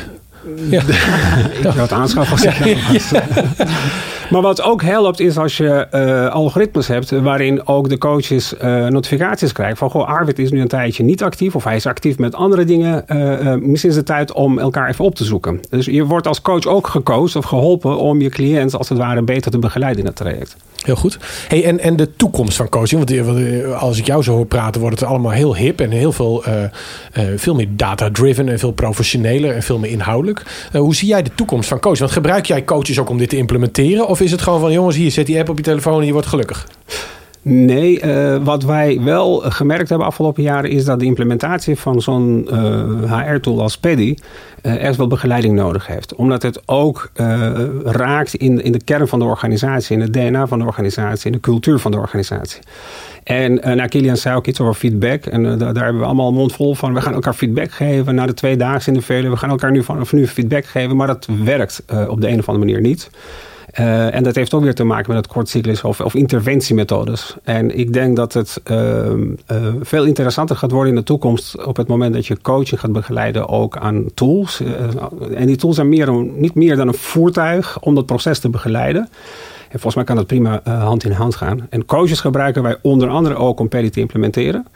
[0.70, 0.82] Ja.
[1.58, 2.54] ik zou het aanschaffen als ik
[4.32, 8.86] Maar wat ook helpt is als je uh, algoritmes hebt waarin ook de coaches uh,
[8.86, 12.18] notificaties krijgen van goh, Arvid is nu een tijdje niet actief of hij is actief
[12.18, 13.04] met andere dingen.
[13.08, 15.60] Uh, misschien is het tijd om elkaar even op te zoeken.
[15.70, 19.22] Dus je wordt als coach ook gecoacht of geholpen om je cliënt als het ware
[19.22, 20.56] beter te begeleiden in het traject.
[20.82, 21.18] Heel goed.
[21.48, 25.00] Hey, en, en de toekomst van coaching, want als ik jou zo hoor praten, wordt
[25.00, 26.44] het allemaal heel hip en heel veel,
[27.36, 30.42] veel meer data-driven en veel professioneler en veel meer inhoudelijk.
[30.72, 32.00] hoe zie jij de toekomst van coaching?
[32.00, 34.08] Want gebruik jij coaches ook om dit te implementeren?
[34.08, 36.12] Of is het gewoon van jongens, hier zet die app op je telefoon en je
[36.12, 36.66] wordt gelukkig?
[37.44, 42.48] Nee, uh, wat wij wel gemerkt hebben afgelopen jaren is dat de implementatie van zo'n
[43.06, 44.14] HR-tool als Paddy
[44.62, 46.14] uh, echt wel begeleiding nodig heeft.
[46.14, 47.10] Omdat het ook
[47.84, 51.32] raakt in, in de kern van de organisatie, in het DNA van de organisatie, in
[51.32, 52.60] de cultuur van de organisatie.
[53.24, 55.26] En nou, Kilian zei ook iets over feedback.
[55.26, 56.94] En daar, hebben we allemaal mond vol van.
[56.94, 59.30] We gaan elkaar feedback geven na de twee dagen in de vele.
[59.30, 60.96] We gaan elkaar nu vanaf nu feedback geven.
[60.96, 63.10] Maar dat werkt op de een of andere manier niet.
[63.80, 67.36] Uh, en dat heeft ook weer te maken met het kortcyclus of, of interventiemethodes.
[67.42, 69.14] En ik denk dat het uh, uh,
[69.80, 73.48] veel interessanter gaat worden in de toekomst op het moment dat je coaching gaat begeleiden
[73.48, 74.62] ook aan tools.
[75.34, 79.08] en die tools zijn meer, niet meer dan een voertuig om dat proces te begeleiden.
[79.62, 81.66] En volgens mij kan dat prima hand in hand gaan.
[81.70, 84.66] En coaches gebruiken wij onder andere ook om PEDI te implementeren.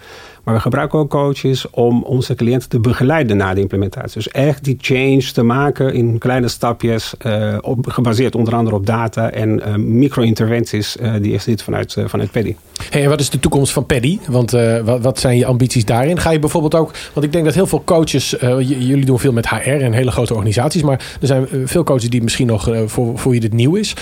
[0.47, 4.23] Maar we gebruiken ook coaches om onze cliënten te begeleiden na de implementatie.
[4.23, 8.87] Dus echt die change te maken in kleine stapjes, uh, op, gebaseerd onder andere op
[8.87, 12.55] data en uh, micro-interventies uh, die je ziet vanuit, vanuit Paddy.
[12.91, 14.19] Hey, en wat is de toekomst van Paddy?
[14.29, 14.51] Want
[14.85, 16.19] wat, wat, zijn je ambities daarin?
[16.19, 19.49] Ga je bijvoorbeeld ook, want ik denk dat heel veel coaches, jullie doen veel met
[19.49, 23.35] HR en hele grote organisaties, maar er zijn veel coaches die misschien nog voor, voor
[23.35, 23.97] je dit nieuw is.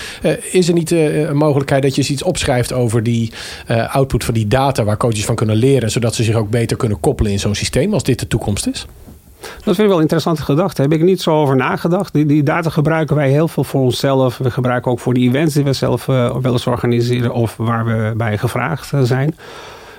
[0.51, 3.31] is er niet een mogelijkheid dat je iets opschrijft over die
[3.87, 6.99] output van die data waar coaches van kunnen leren, zodat ze zich ook beter kunnen
[6.99, 8.87] koppelen in zo'n systeem als dit de toekomst is?
[9.39, 10.81] Dat vind ik wel interessante gedachte.
[10.81, 12.13] Daar heb ik niet zo over nagedacht.
[12.13, 14.37] Die, die, data gebruiken wij heel veel voor onszelf.
[14.37, 17.85] We gebruiken ook voor de events die we zelf uh, wel eens organiseren of waar
[17.85, 19.35] we bij gevraagd uh, zijn.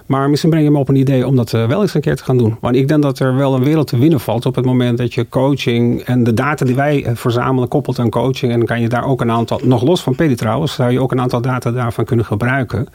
[0.06, 2.16] Maar misschien breng je me op een idee om dat uh, wel eens een keer
[2.16, 2.56] te gaan doen.
[2.60, 5.14] Want ik denk dat er wel een wereld te winnen valt op het moment dat
[5.14, 8.52] je coaching en de data die wij verzamelen koppelt aan coaching.
[8.52, 11.12] En kan je daar ook een aantal, nog los van PD trouwens, zou je ook
[11.12, 12.88] een aantal data daarvan kunnen gebruiken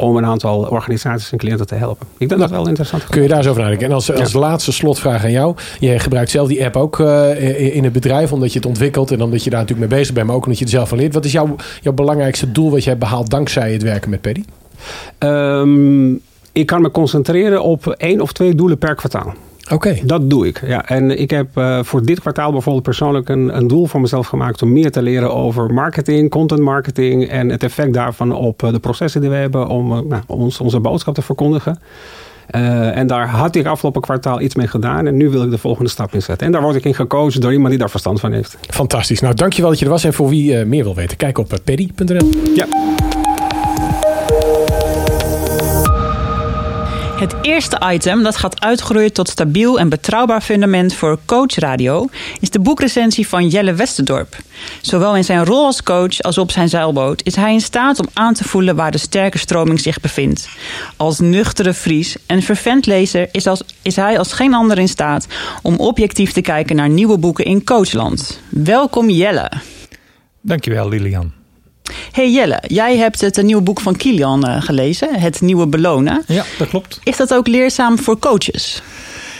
[0.00, 2.06] om een aantal organisaties en cliënten te helpen.
[2.18, 3.06] Ik denk dat wel interessant.
[3.06, 3.86] Kun je daar zo over nadenken?
[3.86, 5.54] En als, als laatste slotvraag aan jou.
[5.80, 9.22] Jij gebruikt zelf die app ook uh, in het bedrijf omdat je het ontwikkelt en
[9.22, 11.14] omdat je daar natuurlijk mee bezig bent, maar ook omdat je er zelf van leert.
[11.14, 14.44] Wat is jouw, jouw belangrijkste doel wat jij behaalt dankzij het werken met Paddy?
[15.18, 16.20] Um,
[16.52, 19.34] ik kan me concentreren op één of twee doelen per kwartaal.
[19.72, 19.96] Oké.
[20.02, 20.62] Dat doe ik.
[20.66, 20.88] Ja.
[20.88, 24.62] En ik heb uh, voor dit kwartaal bijvoorbeeld persoonlijk een, een, doel voor mezelf gemaakt
[24.62, 28.78] om meer te leren over marketing, content marketing en het effect daarvan op uh, de
[28.78, 31.78] processen die we hebben om uh, nou, ons, onze boodschap te verkondigen.
[32.46, 35.06] en daar had ik afgelopen kwartaal iets mee gedaan.
[35.06, 36.46] En nu wil ik de volgende stap inzetten.
[36.46, 38.58] En daar word ik in gekozen door iemand die daar verstand van heeft.
[38.60, 39.20] Fantastisch.
[39.20, 40.04] Nou, dankjewel dat je er was.
[40.04, 42.30] En voor wie meer wil weten, kijk op paddy.nl.
[42.54, 42.66] Ja.
[47.20, 52.08] Het eerste item dat gaat uitgroeien tot stabiel en betrouwbaar fundament voor Coach Radio
[52.40, 54.36] is de boekrecensie van Jelle Westerdorp.
[54.80, 58.06] Zowel in zijn rol als coach als op zijn zeilboot is hij in staat om
[58.12, 60.48] aan te voelen waar de sterke stroming zich bevindt.
[60.96, 65.26] Als nuchtere Fries en vervent lezer is, als, is hij als geen ander in staat
[65.62, 68.40] om objectief te kijken naar nieuwe boeken in Coachland.
[68.48, 69.50] Welkom Jelle.
[70.40, 71.39] Dankjewel Lilian.
[72.12, 76.22] Hey Jelle, jij hebt het nieuwe boek van Kilian uh, gelezen, Het Nieuwe Belonen.
[76.26, 77.00] Ja, dat klopt.
[77.04, 78.82] Is dat ook leerzaam voor coaches?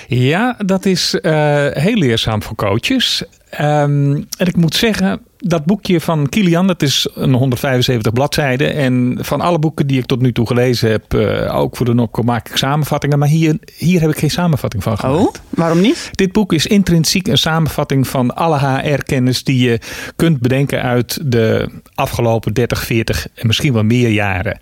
[0.08, 3.22] Ja, dat is uh, heel leerzaam voor coaches.
[3.60, 8.74] Um, en ik moet zeggen, dat boekje van Kilian, dat is een 175 bladzijden.
[8.74, 11.94] En van alle boeken die ik tot nu toe gelezen heb, uh, ook voor de
[11.94, 13.18] Nokko, maak ik samenvattingen.
[13.18, 15.20] Maar hier, hier heb ik geen samenvatting van gemaakt.
[15.20, 16.10] Oh, waarom niet?
[16.12, 19.80] Dit boek is intrinsiek een samenvatting van alle HR-kennis die je
[20.16, 24.58] kunt bedenken uit de afgelopen 30, 40 en misschien wel meer jaren.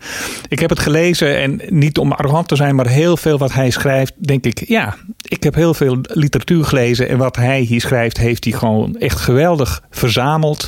[0.48, 3.70] Ik heb het gelezen en niet om arrogant te zijn, maar heel veel wat hij
[3.70, 7.08] schrijft, denk ik, ja, ik heb heel veel literatuur gelezen.
[7.08, 10.67] En wat hij hier schrijft, heeft hij gewoon echt geweldig verzameld.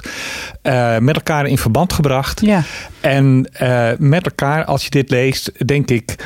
[0.63, 2.41] Uh, met elkaar in verband gebracht.
[2.41, 2.63] Ja.
[3.01, 6.17] En uh, met elkaar, als je dit leest, denk ik,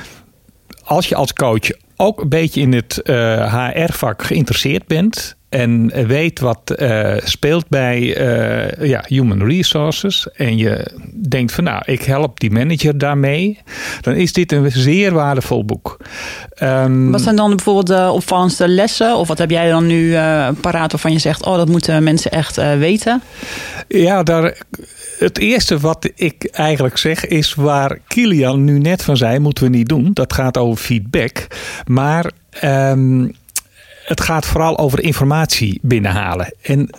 [0.84, 6.06] als je als coach ook een beetje in het uh, eh, HR-vak geïnteresseerd bent en
[6.06, 10.86] weet wat uh, speelt bij uh, ja, human resources en je
[11.28, 13.58] denkt van nou, ik help die manager daarmee,
[14.00, 15.96] dan is dit een zeer waardevol boek.
[16.62, 19.16] Um, wat zijn dan bijvoorbeeld de opvallendste lessen?
[19.16, 22.30] Of wat heb jij dan nu uh, paraat waarvan je zegt, oh dat moeten mensen
[22.30, 23.22] echt weten?
[23.88, 24.56] Ja, daar,
[25.18, 29.70] het eerste wat ik eigenlijk zeg is waar Kilian nu net van zei, moeten we
[29.70, 30.10] niet doen.
[30.12, 31.46] Dat gaat over feedback.
[31.86, 32.30] Maar
[32.64, 33.34] um,
[34.04, 36.54] het gaat vooral over informatie binnenhalen.
[36.62, 36.90] En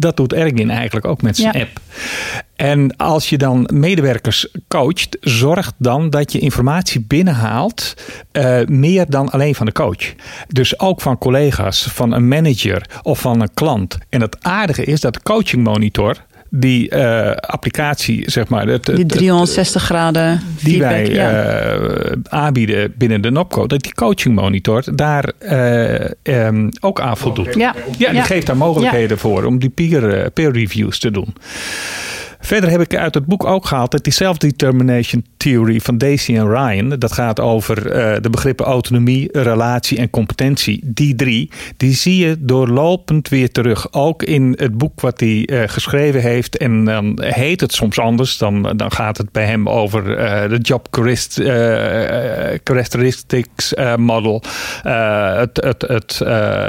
[0.00, 1.80] dat doet Ergin eigenlijk ook met zijn app.
[2.56, 7.94] En als je dan medewerkers coacht, zorg dan dat je informatie binnenhaalt.
[8.32, 10.14] Uh, meer dan alleen van de coach.
[10.48, 13.98] Dus ook van collega's, van een manager of van een klant.
[14.08, 16.16] En het aardige is dat de Coaching Monitor
[16.50, 18.66] die uh, applicatie, zeg maar.
[18.66, 23.66] Het, die 360 graden Die wij uh, aanbieden binnen de NOPCO.
[23.66, 27.54] Dat die coaching monitor daar uh, um, ook aan voldoet.
[27.54, 28.22] Ja, ja die ja.
[28.22, 29.16] geeft daar mogelijkheden ja.
[29.16, 31.34] voor om die peer, peer reviews te doen.
[32.40, 36.48] Verder heb ik uit het boek ook gehaald dat die self-determination theory van Daisy en
[36.48, 40.80] Ryan, dat gaat over uh, de begrippen autonomie, relatie en competentie.
[40.84, 43.92] Die drie, die zie je doorlopend weer terug.
[43.92, 46.56] Ook in het boek wat hij uh, geschreven heeft.
[46.56, 48.38] En dan heet het soms anders.
[48.38, 50.88] Dan, dan gaat het bij hem over uh, de job
[52.64, 54.42] characteristics model.
[54.82, 56.18] het, het, het,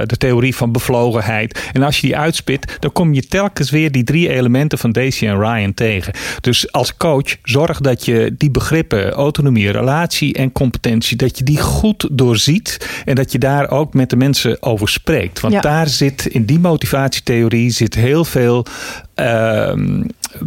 [0.10, 1.70] de theorie van bevlogenheid.
[1.74, 5.28] En als je die uitspit, dan kom je telkens weer die drie elementen van Daisy
[5.28, 6.14] en Ryan tegen.
[6.42, 11.60] Dus als coach zorg dat je die begrippen autonomie, relatie en competentie, dat je die
[11.60, 15.40] goed doorziet en dat je daar ook met de mensen over spreekt.
[15.40, 15.62] Want ja.
[15.62, 18.66] daar zit in die motivatietheorie zit heel veel
[19.16, 19.74] uh,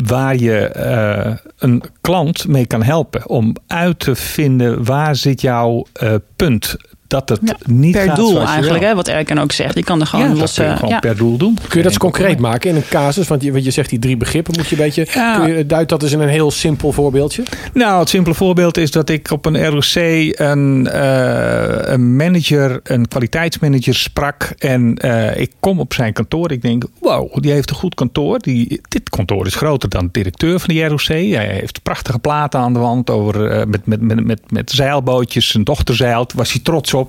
[0.07, 5.87] waar je uh, een klant mee kan helpen om uit te vinden waar zit jouw
[6.03, 9.75] uh, punt dat het ja, niet per gaat doel eigenlijk, hè, wat Erken ook zegt.
[9.75, 10.55] Je kan er gewoon ja, los.
[10.55, 10.99] Dat kun je gewoon ja.
[10.99, 11.55] per doel doen.
[11.55, 13.29] Kun je dat eens concreet maken in een casus?
[13.29, 15.05] Want je, want je zegt die drie begrippen moet je een beetje.
[15.05, 17.43] Kun je duidt dat eens in een heel simpel voorbeeldje?
[17.73, 23.09] Nou, het simpele voorbeeld is dat ik op een ROC een, uh, een manager, een
[23.09, 24.53] kwaliteitsmanager sprak.
[24.59, 26.53] En uh, ik kom op zijn kantoor.
[26.53, 28.39] Ik denk, wow, die heeft een goed kantoor.
[28.39, 31.07] Die, dit kantoor is groter dan de directeur van die ROC.
[31.07, 35.49] Hij heeft prachtige platen aan de wand over, uh, met, met, met, met, met zeilbootjes.
[35.49, 36.33] Zijn dochter zeilt.
[36.33, 37.04] Was hij trots op.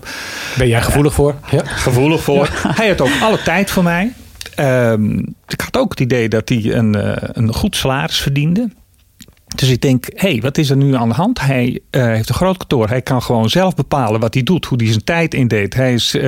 [0.58, 1.36] Ben jij gevoelig voor?
[1.52, 1.62] Ja.
[1.66, 2.50] Gevoelig voor.
[2.80, 4.14] Hij had ook alle tijd voor mij.
[4.60, 8.70] Um, ik had ook het idee dat hij een, uh, een goed salaris verdiende.
[9.56, 11.42] Dus ik denk, hé, hey, wat is er nu aan de hand?
[11.42, 12.88] Hij uh, heeft een groot kantoor.
[12.88, 15.74] Hij kan gewoon zelf bepalen wat hij doet, hoe hij zijn tijd indeed.
[15.74, 16.24] Hij is uh,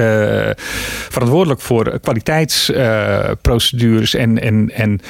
[1.09, 5.01] verantwoordelijk voor kwaliteitsprocedures en, en, en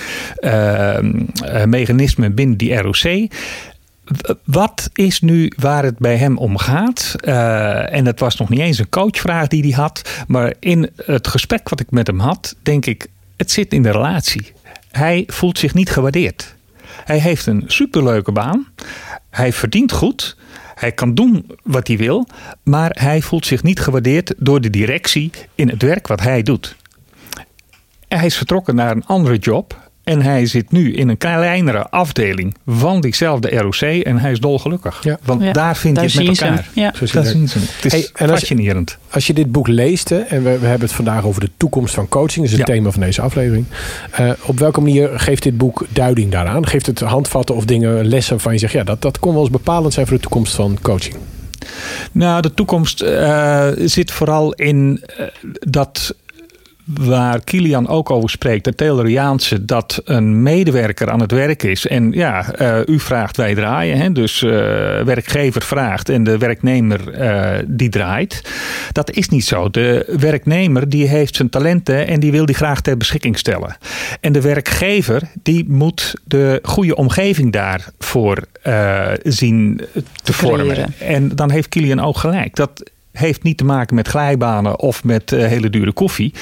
[1.69, 3.29] mechanismen binnen die ROC.
[4.43, 7.15] Wat is nu waar het bij hem om gaat?
[7.21, 10.23] Uh, en het was nog niet eens een coachvraag die hij had.
[10.27, 13.91] Maar in het gesprek wat ik met hem had, denk ik, het zit in de
[13.91, 14.51] relatie.
[14.91, 16.55] Hij voelt zich niet gewaardeerd.
[17.05, 18.67] Hij heeft een superleuke baan.
[19.29, 20.37] Hij verdient goed.
[20.75, 22.27] Hij kan doen wat hij wil.
[22.63, 26.75] Maar hij voelt zich niet gewaardeerd door de directie in het werk wat hij doet.
[28.07, 29.86] Hij is vertrokken naar een andere job.
[30.07, 33.81] En hij zit nu in een kleinere afdeling van diezelfde ROC.
[33.81, 35.03] En hij is dolgelukkig.
[35.03, 35.19] Ja.
[35.23, 36.67] Want daar vind je het met elkaar.
[36.73, 36.93] Ja.
[37.05, 37.85] Zo zien ze het.
[37.85, 38.97] is hey, fascinerend.
[39.09, 42.09] Als je, dit boek leest, en we, we, hebben het vandaag over de toekomst van
[42.09, 42.45] coaching.
[42.45, 43.65] Dat is het thema van deze aflevering.
[44.19, 46.67] Uh, op welke manier geeft dit boek duiding daaraan?
[46.67, 48.73] Geeft het handvatten of dingen, lessen waarvan je zegt...
[48.73, 51.15] ja, dat, dat kon wel eens bepalend zijn voor de toekomst van coaching?
[52.11, 55.25] Nou, de toekomst uh, zit vooral in uh,
[55.59, 56.15] dat
[56.87, 61.87] waar Kilian ook over spreekt, het Tayloriaanse, dat een medewerker aan het werk is.
[61.87, 63.97] En ja, uh, u vraagt, wij draaien.
[63.97, 64.11] Hè?
[64.11, 64.51] Dus uh,
[65.01, 68.41] werkgever vraagt en de werknemer uh, die draait.
[68.91, 69.69] Dat is niet zo.
[69.69, 73.77] De werknemer die heeft zijn talenten en die wil die graag ter beschikking stellen.
[74.19, 78.43] En de werkgever die moet de goede omgeving daarvoor
[79.23, 79.81] zien
[80.23, 80.93] te vormen.
[80.99, 82.55] En dan heeft Kilian ook gelijk.
[82.55, 82.83] Dat
[83.17, 86.33] heeft niet te maken met glijbanen of met uh, hele dure koffie.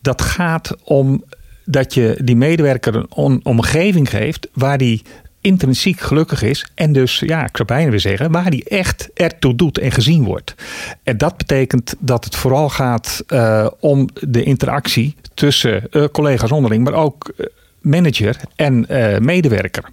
[0.00, 1.24] Dat gaat om
[1.64, 5.02] dat je die medewerker een omgeving geeft waar die
[5.40, 6.66] intrinsiek gelukkig is.
[6.74, 10.24] En dus, ja, ik zou bijna weer zeggen, waar die echt ertoe doet en gezien
[10.24, 10.54] wordt.
[11.02, 16.84] En dat betekent dat het vooral gaat uh, om de interactie tussen uh, collega's onderling,
[16.84, 17.32] maar ook
[17.80, 18.86] manager en
[19.24, 19.84] medewerker.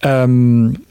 [0.00, 0.84] Um,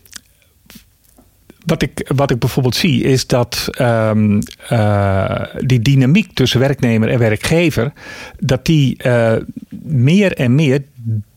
[1.65, 4.39] wat ik, wat ik bijvoorbeeld zie is dat um,
[4.71, 7.93] uh, die dynamiek tussen werknemer en werkgever,
[8.39, 9.34] dat die uh,
[9.84, 10.84] meer en meer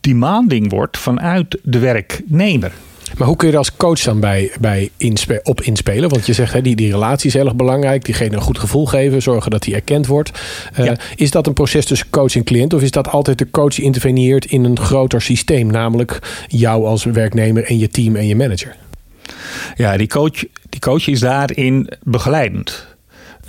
[0.00, 2.72] demanding wordt vanuit de werknemer.
[3.16, 6.08] Maar hoe kun je er als coach dan bij, bij inspe op inspelen?
[6.08, 8.04] Want je zegt, hè, die, die relatie is heel erg belangrijk.
[8.04, 9.22] Diegene een goed gevoel geven.
[9.22, 10.30] Zorgen dat hij erkend wordt.
[10.78, 10.96] Uh, ja.
[11.16, 12.74] Is dat een proces tussen coach en cliënt?
[12.74, 15.66] Of is dat altijd de coach die interveneert in een groter systeem?
[15.66, 18.76] Namelijk jou als werknemer en je team en je manager.
[19.76, 22.86] Ja, die coach, die coach is daarin begeleidend.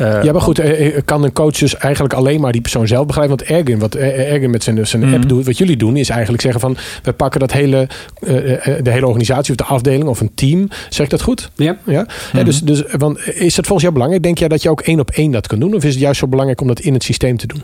[0.02, 3.06] Uh, ja, maar goed, eh, kan een coach dus eigenlijk alleen maar die persoon zelf
[3.06, 3.38] begeleiden?
[3.38, 5.14] Want Ergen, wat Ergen met zijn, zijn mm.
[5.14, 7.88] app doet, wat jullie doen, is eigenlijk zeggen van we pakken dat hele,
[8.20, 8.32] uh,
[8.82, 10.68] de hele organisatie of de afdeling of een team.
[10.90, 11.50] Zeg ik dat goed?
[11.56, 11.78] Ja.
[11.86, 12.08] ja?
[12.34, 12.44] Mm.
[12.44, 14.24] dus, dus want is het volgens jou belangrijk?
[14.24, 15.74] Denk jij dat je ook één op één dat kan doen?
[15.74, 17.64] Of is het juist zo belangrijk om dat in het systeem te doen?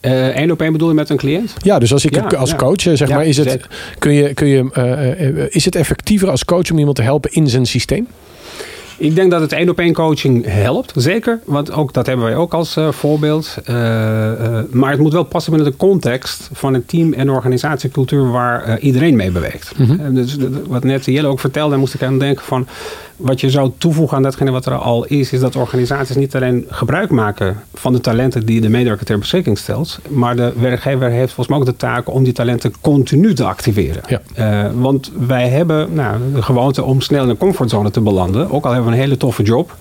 [0.00, 1.54] Eén uh, op één bedoel je met een cliënt?
[1.62, 3.66] Ja, dus als ik ja, als coach zeg ja, maar, is het,
[3.98, 7.48] kun je, kun je, uh, is het effectiever als coach om iemand te helpen in
[7.48, 8.06] zijn systeem?
[9.00, 11.40] Ik denk dat het één op één coaching helpt, zeker.
[11.44, 13.56] Want ook dat hebben wij ook als uh, voorbeeld.
[13.66, 18.30] Uh, uh, maar het moet wel passen binnen de context van een team en organisatiecultuur
[18.30, 19.78] waar iedereen mee beweegt.
[19.78, 20.14] Mm -hmm.
[20.14, 20.36] dus
[20.66, 22.66] wat net Jelle ook vertelde, moest ik aan denken van
[23.20, 26.66] wat je zou toevoegen aan datgene wat er al is, is dat organisaties niet alleen
[26.68, 31.32] gebruik maken van de talenten die de medewerker ter beschikking stelt, maar de werkgever heeft
[31.32, 34.02] volgens mij ook de taak om die talenten continu te activeren.
[34.06, 34.20] Ja.
[34.64, 38.64] Uh, want wij hebben nou, de gewoonte om snel in een comfortzone te belanden, ook
[38.64, 39.76] al hebben we een hele toffe job.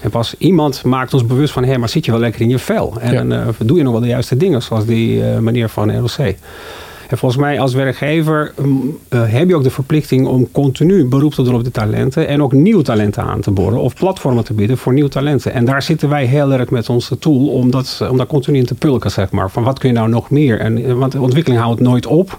[0.00, 2.58] En pas iemand maakt ons bewust van, hé, maar zit je wel lekker in je
[2.58, 2.94] vel?
[3.00, 3.44] En ja.
[3.46, 6.34] uh, doe je nog wel de juiste dingen, zoals die uh, meneer van ROC.
[7.10, 11.42] En volgens mij als werkgever uh, heb je ook de verplichting om continu beroep te
[11.42, 12.28] doen op de talenten.
[12.28, 15.52] En ook nieuwe talenten aan te boren of platformen te bieden voor nieuwe talenten.
[15.52, 18.66] En daar zitten wij heel erg met onze tool om, dat, om daar continu in
[18.66, 19.50] te pulken, zeg maar.
[19.50, 20.60] Van wat kun je nou nog meer?
[20.60, 22.38] En, eh, want de ontwikkeling houdt nooit op.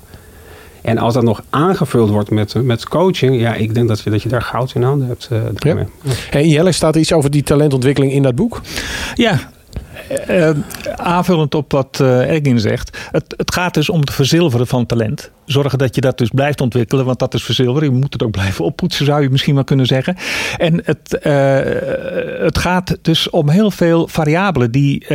[0.82, 4.22] En als dat nog aangevuld wordt met, met coaching, ja, ik denk dat je, dat
[4.22, 5.30] je daar goud in handen hebt.
[5.32, 5.86] Uh, ja.
[6.30, 8.62] Hey, Jelle, staat er iets over die talentontwikkeling in dat boek?
[9.16, 9.40] Ja,
[10.96, 12.98] aanvullend op wat uh, Ergin zegt.
[13.12, 15.32] Het, het, gaat dus om het verzilveren van talent.
[15.52, 17.92] Zorgen dat je dat dus blijft ontwikkelen, want dat is verzilveren.
[17.92, 20.16] Je moet het ook blijven oppoetsen, zou je misschien wel kunnen zeggen.
[20.58, 21.60] En het, uh,
[22.44, 25.06] het gaat dus om heel veel variabelen die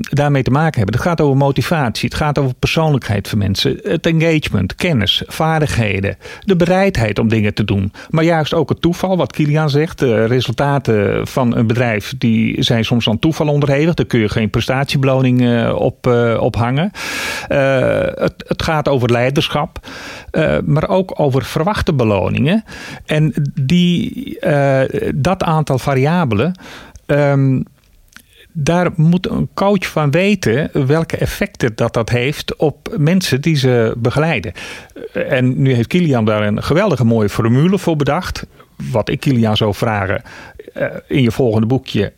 [0.00, 0.94] daarmee te maken hebben.
[0.94, 6.56] Het gaat over motivatie, het gaat over persoonlijkheid van mensen, het engagement, kennis, vaardigheden, de
[6.56, 7.92] bereidheid om dingen te doen.
[8.10, 9.98] Maar juist ook het toeval, wat Kilian zegt.
[9.98, 13.94] De resultaten van een bedrijf die zijn soms aan toeval onderhevig.
[13.94, 16.90] Daar kun je geen prestatiebeloning uh, op, uh, hangen.
[17.48, 19.53] Het, het, gaat over leiderschap,
[20.64, 22.64] maar ook over verwachte beloningen.
[23.06, 24.38] En die,
[25.14, 26.58] dat aantal variabelen.
[27.06, 27.64] Um,
[28.56, 33.94] daar moet een coach van weten welke effecten dat, dat heeft op mensen die ze
[33.98, 34.52] begeleiden.
[35.12, 38.46] En nu heeft Kilian daar een geweldige mooie formule voor bedacht.
[38.90, 40.22] Wat ik Kilian zou vragen,
[41.06, 42.12] in je volgende boekje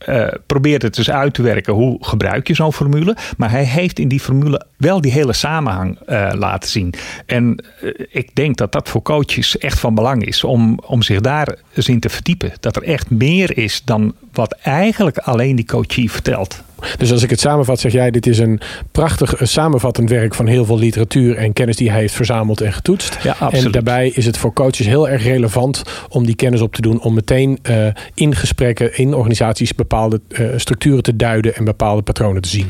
[0.47, 1.75] probeert het dus uit te werken.
[1.75, 3.17] Hoe gebruik je zo'n formule?
[3.37, 5.99] Maar hij heeft in die formule wel die hele samenhang
[6.33, 6.95] laten zien.
[7.27, 7.65] En
[8.11, 11.89] ik denk dat dat voor coaches echt van belang is om, om zich daar eens
[11.89, 12.53] in te verdiepen.
[12.61, 16.65] Dat er echt meer is dan wat eigenlijk alleen die coachie vertelt.
[16.99, 18.61] Dus als ik het samenvat, zeg jij: dit is een
[18.93, 23.19] prachtig samenvattend werk van heel veel literatuur en kennis die hij heeft verzameld en getoetst.
[23.23, 23.65] Ja, absoluut.
[23.65, 27.01] En daarbij is het voor coaches heel erg relevant om die kennis op te doen,
[27.01, 32.43] om meteen uh, in gesprekken in organisaties bepaalde uh, structuren te duiden en bepaalde patronen
[32.43, 32.67] te zien.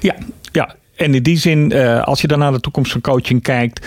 [0.00, 0.14] Ja,
[0.52, 0.74] ja.
[0.96, 3.86] En in die zin, als je dan naar de toekomst van coaching kijkt,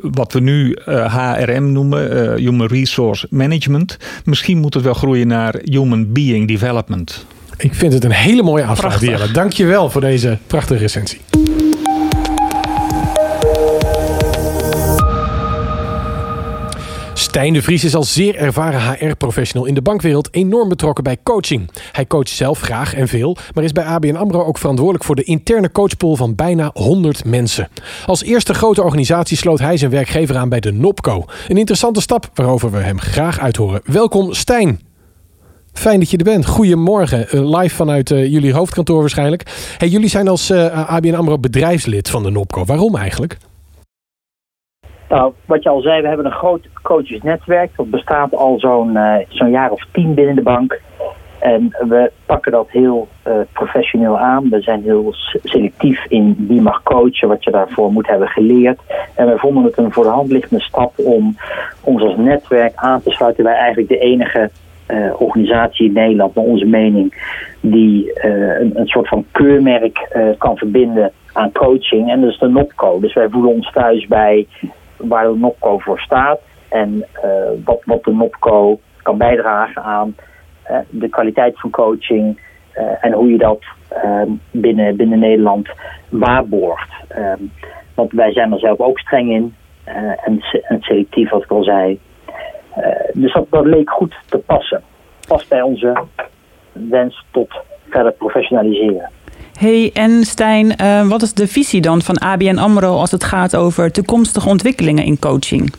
[0.00, 6.12] wat we nu HRM noemen, Human Resource Management, misschien moet het wel groeien naar Human
[6.12, 7.26] Being Development.
[7.58, 9.30] Ik vind het een hele mooie afspraak, Dielle.
[9.30, 11.20] Dank je wel voor deze prachtige recensie.
[17.12, 21.70] Stijn de Vries is al zeer ervaren HR-professional in de bankwereld enorm betrokken bij coaching.
[21.92, 25.22] Hij coacht zelf graag en veel, maar is bij ABN AMRO ook verantwoordelijk voor de
[25.22, 27.68] interne coachpool van bijna 100 mensen.
[28.06, 31.24] Als eerste grote organisatie sloot hij zijn werkgever aan bij de NOPCO.
[31.48, 33.80] Een interessante stap waarover we hem graag uithoren.
[33.84, 34.87] Welkom Stijn.
[35.78, 36.46] Fijn dat je er bent.
[36.46, 39.42] Goedemorgen, uh, live vanuit uh, jullie hoofdkantoor waarschijnlijk.
[39.78, 42.64] Hey, jullie zijn als uh, ABN AMRO bedrijfslid van de NOPCO.
[42.64, 43.36] Waarom eigenlijk?
[45.08, 47.70] Nou, wat je al zei, we hebben een groot coachesnetwerk.
[47.76, 48.98] Dat bestaat al zo'n
[49.28, 50.80] zo'n jaar of tien binnen de bank.
[51.38, 53.08] En we pakken dat heel
[53.52, 54.48] professioneel aan.
[54.50, 55.14] We zijn heel
[55.44, 58.80] selectief in wie mag coachen, wat je daarvoor moet hebben geleerd.
[59.14, 61.36] En we vonden het een voor de hand liggende stap om
[61.80, 64.50] ons als netwerk aan te sluiten bij eigenlijk de enige
[64.88, 67.14] uh, organisatie in Nederland, naar onze mening,
[67.60, 72.10] die uh, een, soort van keurmerk uh, kan verbinden aan coaching.
[72.10, 73.00] En dat is de NOPCO.
[73.00, 74.46] Dus wij voelen ons thuis bij
[74.96, 77.06] waar de NOPCO voor staat en
[77.64, 80.16] wat, wat de NOPCO kan bijdragen aan
[80.90, 82.40] de kwaliteit van coaching
[83.00, 83.62] en hoe je dat
[84.50, 85.68] binnen, binnen Nederland
[86.08, 86.90] waarborgt.
[87.94, 89.54] want wij zijn er zelf ook streng in
[90.24, 91.98] en selectief, wat ik al zei.
[92.78, 94.82] Eh, dus dat, dat leek goed te passen.
[95.26, 96.02] Past bij onze
[96.72, 97.54] wens tot
[97.88, 99.10] verder professionaliseren.
[99.58, 103.56] Hey, en Stijn, uh, wat is de visie dan van ABN AMRO als het gaat
[103.56, 105.74] over toekomstige ontwikkelingen in coaching?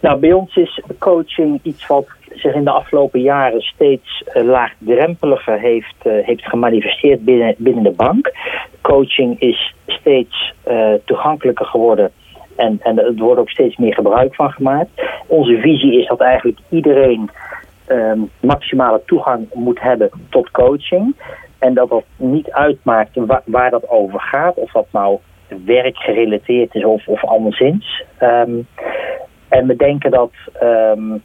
[0.00, 5.58] Nou, bij ons is coaching iets wat zich in de afgelopen jaren steeds uh, laagdrempeliger
[5.58, 8.32] heeft, uh, heeft gemanifesteerd binnen, binnen de bank.
[8.80, 10.54] Coaching is steeds
[11.04, 12.12] toegankelijker geworden
[12.56, 14.90] en, en er wordt ook steeds meer gebruik van gemaakt.
[15.26, 17.30] Onze visie is dat eigenlijk iedereen
[17.88, 21.14] um, maximale toegang moet hebben tot coaching.
[21.58, 24.56] En dat dat niet uitmaakt waar, dat over gaat.
[24.56, 25.18] Of dat nou
[25.64, 28.04] werkgerelateerd is of, of anderszins.
[28.20, 28.66] Um,
[29.48, 30.32] en we denken dat
[30.62, 31.20] um, uh,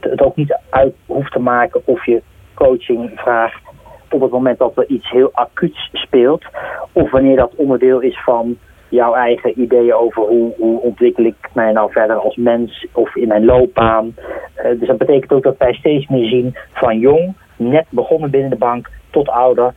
[0.00, 2.22] het ook niet uit hoeft te maken of je
[2.54, 3.62] coaching vraagt
[4.10, 6.44] op het moment dat er iets heel acuuts speelt.
[6.92, 8.58] Of wanneer dat onderdeel is van
[8.92, 13.28] jouw eigen ideeën over hoe, hoe ontwikkel ik mij nou verder als mens of in
[13.28, 14.14] mijn loopbaan.
[14.56, 18.50] Uh, dus dat betekent ook dat wij steeds meer zien van jong, net begonnen binnen
[18.50, 19.74] de bank, tot ouder,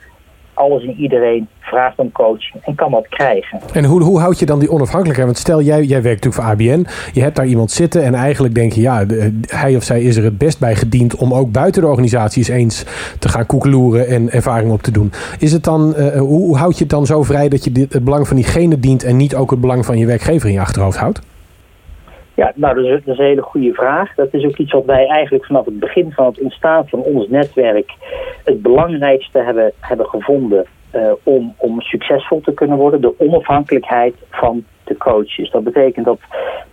[0.56, 3.60] alles en iedereen vraagt om coaching en kan dat krijgen.
[3.74, 5.28] En hoe, hoe houd je dan die onafhankelijkheid?
[5.28, 6.88] Want stel, jij, jij werkt natuurlijk voor ABN.
[7.14, 8.82] Je hebt daar iemand zitten en eigenlijk denk je...
[8.82, 9.06] ja,
[9.48, 11.16] hij of zij is er het best bij gediend...
[11.16, 12.86] om ook buiten de organisatie eens
[13.20, 14.08] te gaan koekeloeren...
[14.08, 15.12] en ervaring op te doen.
[15.40, 17.50] Is het dan, uh, hoe, hoe houd je het dan zo vrij...
[17.50, 19.04] dat je dit, het belang van diegene dient...
[19.04, 21.22] en niet ook het belang van je werkgever in je achterhoofd houdt?
[22.36, 24.16] Ja, nou, dat is, een hele goede vraag.
[24.16, 27.28] Dat is ook iets wat wij eigenlijk vanaf het begin van het ontstaan van ons
[27.28, 27.92] netwerk
[28.44, 30.66] het belangrijkste hebben, hebben gevonden
[30.96, 33.02] uh, om, om succesvol te kunnen worden.
[33.02, 35.52] De onafhankelijkheid van de coaches.
[35.52, 36.20] Dat betekent dat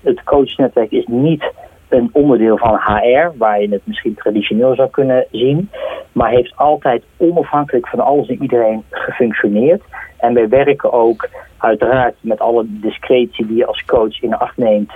[0.01, 1.45] het coachnetwerk is niet
[1.89, 5.71] een onderdeel van HR, waar je het misschien traditioneel zou kunnen zien,
[6.13, 9.83] maar heeft altijd onafhankelijk van alles en iedereen gefunctioneerd.
[10.19, 14.93] En wij werken ook uiteraard met alle discretie die je als coach in acht neemt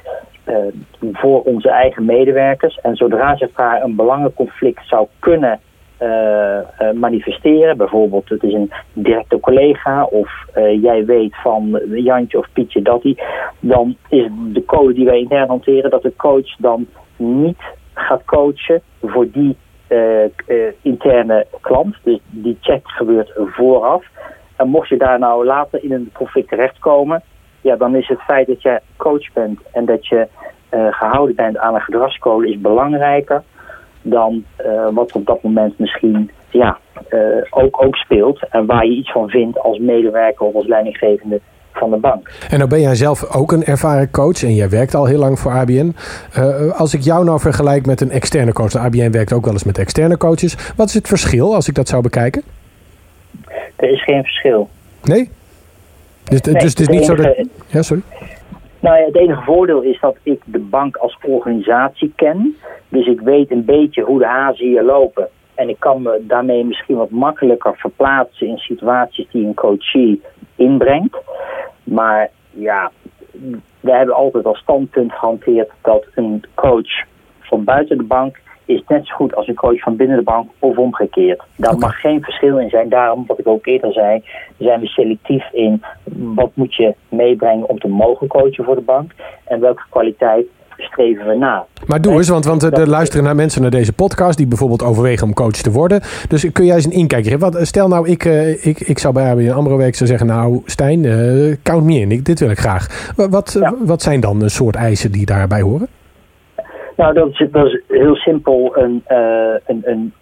[1.12, 2.78] voor onze eigen medewerkers.
[2.82, 5.60] En zodra zich daar een belangenconflict zou kunnen
[6.02, 10.30] uh, uh, manifesteren, bijvoorbeeld het is een directe collega of
[10.80, 13.22] jij weet van Jantje of Pietje dat die,
[13.60, 16.86] dan is de code die wij intern hanteren dat de coach dan
[17.16, 17.60] niet
[17.94, 19.56] gaat coachen voor die
[20.82, 21.96] interne klant.
[22.02, 24.04] Dus die check gebeurt vooraf.
[24.56, 27.22] En mocht je daar nou later in een conflict terechtkomen,
[27.66, 30.26] ja, dan is het feit dat je coach bent en dat je
[30.70, 33.42] uh, gehouden bent aan een gedragscode is belangrijker
[34.02, 36.78] dan uh, wat op dat moment misschien ja,
[37.10, 38.46] uh, ook, ook speelt.
[38.50, 41.40] En waar je iets van vindt als medewerker of als leidinggevende
[41.72, 42.30] van de bank.
[42.50, 45.38] En nou ben jij zelf ook een ervaren coach en jij werkt al heel lang
[45.38, 45.94] voor ABN.
[46.76, 49.64] Als ik jou nou vergelijk met een externe coach, de ABN werkt ook wel eens
[49.64, 50.72] met externe coaches.
[50.76, 52.42] Wat is het verschil als ik dat zou bekijken?
[53.76, 54.68] Er is geen verschil.
[55.02, 55.30] Nee?
[56.30, 57.46] Dus, nee, dus het is niet zo dat...
[57.66, 58.02] Ja, sorry.
[58.80, 62.56] Nou ja, het enige voordeel is dat ik de bank als organisatie ken.
[62.88, 65.28] Dus ik weet een beetje hoe de hazen hier lopen.
[65.54, 70.22] En ik kan me daarmee misschien wat makkelijker verplaatsen in situaties die een coachie
[70.56, 71.16] inbrengt.
[71.84, 72.90] Maar ja,
[73.80, 77.04] we hebben altijd als standpunt gehanteerd dat een coach
[77.40, 80.50] van buiten de bank is net zo goed als een coach van binnen de bank
[80.58, 81.42] of omgekeerd.
[81.56, 82.88] Daar mag geen verschil in zijn.
[82.88, 84.22] Daarom, wat ik ook eerder zei,
[84.58, 85.82] zijn we selectief in
[86.34, 89.12] wat moet je meebrengen om te mogen coachen voor de bank
[89.44, 90.46] en welke kwaliteit
[90.78, 91.66] streven we na.
[91.86, 95.26] Maar doe eens, want, want er luisteren naar mensen naar deze podcast die bijvoorbeeld overwegen
[95.26, 96.00] om coach te worden.
[96.28, 97.52] Dus kun jij eens een inkijkje geven?
[97.52, 101.02] Wat, stel nou, ik, uh, ik, ik zou bij ABN AMRO zou zeggen, nou Stijn,
[101.62, 103.12] count me in, ik, dit wil ik graag.
[103.16, 103.74] Wat, ja.
[103.80, 105.88] wat zijn dan een soort eisen die daarbij horen?
[106.96, 110.12] Nou, dat is, dat is heel simpel een, uh, een, een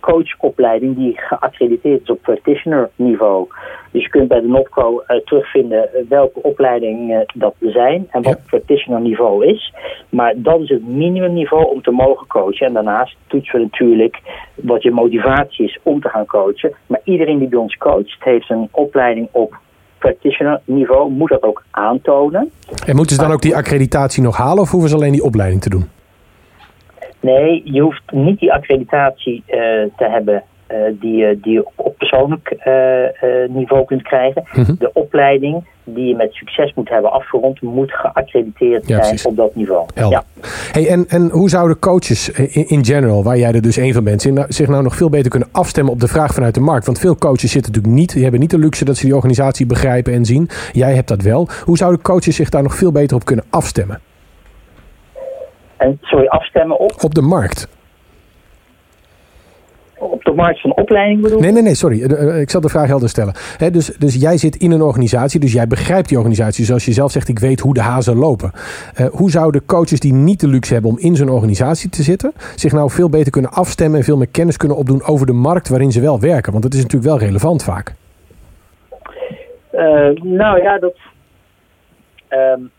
[0.00, 3.46] coachopleiding die geaccrediteerd is op practitioner niveau.
[3.90, 8.44] Dus je kunt bij de NOPCO uh, terugvinden welke opleidingen dat zijn en wat ja.
[8.46, 9.74] practitioner niveau is.
[10.08, 12.66] Maar dat is het minimumniveau om te mogen coachen.
[12.66, 14.20] En daarnaast toetsen we natuurlijk
[14.54, 16.72] wat je motivatie is om te gaan coachen.
[16.86, 19.56] Maar iedereen die bij ons coacht heeft een opleiding op
[19.98, 22.50] practitioner niveau, moet dat ook aantonen.
[22.86, 25.62] En moeten ze dan ook die accreditatie nog halen of hoeven ze alleen die opleiding
[25.62, 25.88] te doen?
[27.20, 29.56] Nee, je hoeft niet die accreditatie uh,
[29.96, 30.42] te hebben
[30.72, 34.44] uh, die, die je op persoonlijk uh, niveau kunt krijgen.
[34.54, 34.76] Mm -hmm.
[34.78, 39.54] De opleiding die je met succes moet hebben afgerond, moet geaccrediteerd ja, zijn op dat
[39.54, 39.86] niveau.
[39.94, 40.24] Ja.
[40.72, 44.04] Hey, en, en hoe zouden coaches in, in, general, waar jij er dus één van
[44.04, 46.86] bent, zich nou nog veel beter kunnen afstemmen op de vraag vanuit de markt?
[46.86, 49.66] Want veel coaches zitten natuurlijk niet, die hebben niet de luxe dat ze die organisatie
[49.66, 50.48] begrijpen en zien.
[50.72, 51.48] Jij hebt dat wel.
[51.64, 54.00] Hoe zouden coaches zich daar nog veel beter op kunnen afstemmen?
[55.78, 56.92] En sorry, afstemmen op?
[57.00, 57.68] Op de markt.
[59.98, 62.02] Op de markt van opleiding bedoel Nee, nee, nee, sorry.
[62.40, 63.34] Ik zal de vraag helder stellen.
[63.56, 66.64] He, dus, dus jij zit in een organisatie, dus jij begrijpt die organisatie.
[66.64, 68.52] Zoals je zelf zegt, ik weet hoe de hazen lopen.
[69.00, 72.32] Uh, hoe zouden coaches die niet de luxe hebben om in zo'n organisatie te zitten...
[72.56, 75.68] zich nou veel beter kunnen afstemmen en veel meer kennis kunnen opdoen over de markt
[75.68, 76.52] waarin ze wel werken?
[76.52, 77.94] Want dat is natuurlijk wel relevant vaak.
[79.72, 80.96] Uh, nou ja, dat,
[82.28, 82.70] um,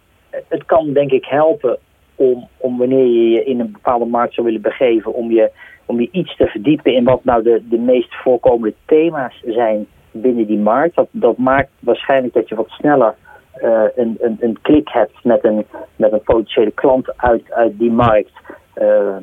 [0.47, 1.77] het kan denk ik helpen
[2.19, 5.51] om, om wanneer je je in een bepaalde markt zou willen begeven, om je,
[5.85, 10.47] om je iets te verdiepen in wat nou de, de meest voorkomende thema's zijn binnen
[10.47, 10.95] die markt.
[10.95, 13.15] Dat, dat maakt waarschijnlijk dat je wat sneller
[13.63, 15.65] uh, een, een, een klik hebt met een,
[15.95, 18.31] met een potentiële klant uit, uit die markt.
[18.75, 19.15] Uh,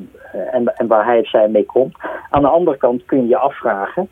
[0.51, 1.97] en, en waar hij of zij mee komt.
[2.31, 4.09] Aan de andere kant kun je je afvragen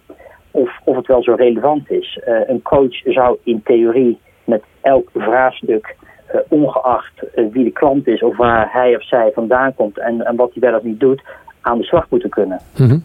[0.51, 2.20] of, of het wel zo relevant is.
[2.26, 5.97] Uh, een coach zou in theorie met elk vraagstuk
[6.35, 10.27] uh, ongeacht uh, wie de klant is of waar hij of zij vandaan komt en,
[10.27, 11.22] en wat hij wel of niet doet,
[11.61, 12.61] aan de slag moeten kunnen.
[12.77, 13.03] Mm -hmm.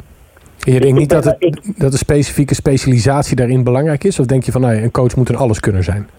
[0.57, 4.19] Je denkt niet dat, het, ik, dat een specifieke specialisatie daarin belangrijk is?
[4.19, 6.09] Of denk je van nou, een coach moet een alles kunnen zijn?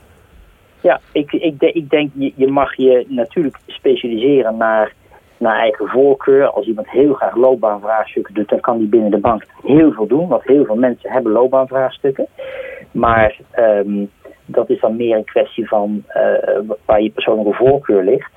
[0.80, 4.92] Ja, ik, ik, de, ik denk je, je mag je natuurlijk specialiseren naar,
[5.36, 6.46] naar eigen voorkeur.
[6.46, 10.28] Als iemand heel graag loopbaanvraagstukken doet, dan kan die binnen de bank heel veel doen.
[10.28, 12.26] Want heel veel mensen hebben loopbaanvraagstukken.
[12.90, 14.10] Maar um,
[14.52, 18.30] dat is dan meer een kwestie van uh, waar je persoonlijke voorkeur ligt.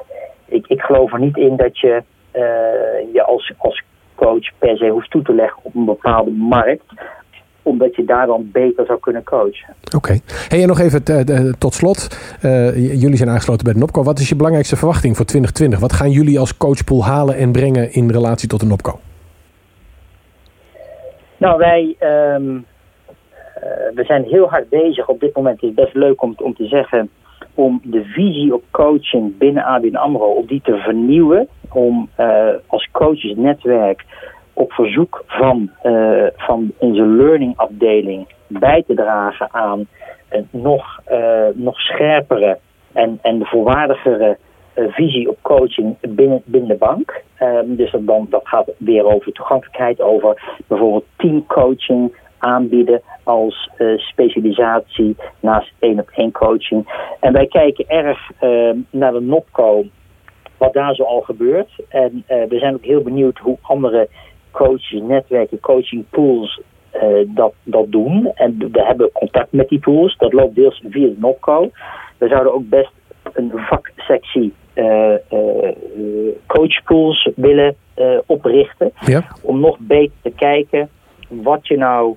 [0.45, 2.03] Ik, ik geloof er niet in dat je
[2.33, 2.41] uh,
[3.13, 3.83] je als, als
[4.15, 6.93] coach per se hoeft toe te leggen op een bepaalde markt
[7.63, 9.73] omdat je daar dan beter zou kunnen coachen.
[9.85, 9.95] Oké.
[9.95, 10.21] Okay.
[10.47, 11.03] Hey, en nog even
[11.57, 12.07] tot slot.
[12.41, 14.03] Uh, jullie zijn aangesloten bij de NOPCO.
[14.03, 15.79] Wat is je belangrijkste verwachting voor 2020?
[15.79, 18.99] Wat gaan jullie als coachpool halen en brengen in relatie tot de NOPCO?
[21.37, 21.95] Nou, wij...
[21.99, 22.72] Um, uh,
[23.93, 25.07] we zijn heel hard bezig.
[25.07, 27.09] Op dit moment is het best leuk om, om te zeggen
[27.53, 31.47] om de visie op coaching binnen ABN AMRO, om die te vernieuwen.
[31.69, 34.05] Om uh, als coachesnetwerk
[34.53, 39.87] op verzoek van, uh, van onze learning afdeling bij te dragen aan
[40.29, 41.01] een nog,
[41.53, 42.57] nog scherpere
[42.93, 44.37] en, en volwaardigere
[44.75, 47.23] visie op coaching binnen, binnen de bank.
[47.41, 53.97] Um, dus dat, dan, dat gaat weer over toegankelijkheid, over bijvoorbeeld teamcoaching aanbieden als uh,
[53.97, 57.11] specialisatie naast één op één coaching.
[57.19, 59.85] En wij kijken erg uh, naar de NOPCO,
[60.57, 61.69] wat daar zo al gebeurt.
[61.89, 64.07] En uh, we zijn ook heel benieuwd hoe andere
[64.51, 66.61] coaches, netwerken, coaching pools
[67.25, 68.31] dat, dat doen.
[68.35, 70.17] En we hebben contact met die pools.
[70.17, 71.71] Dat loopt deels via de NOPCO.
[72.17, 72.91] We zouden ook best
[73.33, 74.53] een vaksectie
[76.45, 77.75] coachpools willen
[78.25, 78.91] oprichten.
[78.99, 79.23] Ja.
[79.41, 80.89] Om nog beter te kijken
[81.27, 82.15] wat je nou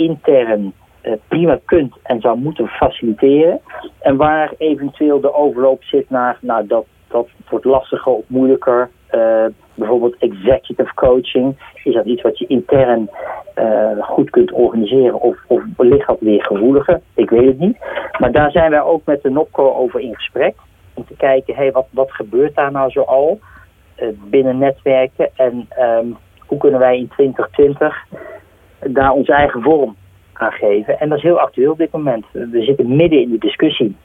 [0.00, 3.60] intern eh, prima kunt en zou moeten faciliteren.
[4.00, 8.90] En waar eventueel de overloop zit naar, nou dat, dat wordt lastiger of moeilijker.
[9.14, 9.44] Uh,
[9.74, 11.56] bijvoorbeeld executive coaching.
[11.84, 13.10] Is dat iets wat je intern
[13.58, 17.00] uh, goed kunt organiseren of, of ligt dat weer gevoeliger?
[17.14, 17.76] Ik weet het niet.
[18.18, 20.54] Maar daar zijn wij ook met de NOPCO over in gesprek.
[20.94, 23.38] Om te kijken, hey, wat, wat gebeurt daar nou zo al
[24.02, 25.30] uh, binnen netwerken?
[25.36, 28.06] En um, hoe kunnen wij in 2020
[28.86, 29.96] daar onze eigen vorm
[30.32, 31.00] aan geven?
[31.00, 32.24] En dat is heel actueel op dit moment.
[32.32, 33.96] We zitten midden in de discussie.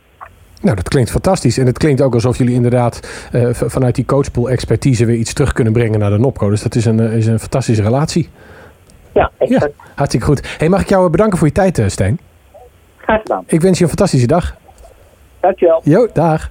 [0.61, 1.57] Nou, dat klinkt fantastisch.
[1.57, 5.53] En het klinkt ook alsof jullie inderdaad uh, vanuit die coachpool expertise weer iets terug
[5.53, 6.49] kunnen brengen naar de NOPCO.
[6.49, 8.29] Dus dat is een, is een fantastische relatie.
[9.13, 9.73] Ja, exact.
[9.77, 10.55] Ja, hartstikke goed.
[10.57, 12.19] Hey, mag ik jou bedanken voor je tijd, Stijn?
[12.97, 13.43] Graag gedaan.
[13.47, 14.55] Ik wens je een fantastische dag.
[15.39, 15.81] Dankjewel.
[15.83, 16.49] Jo, dag.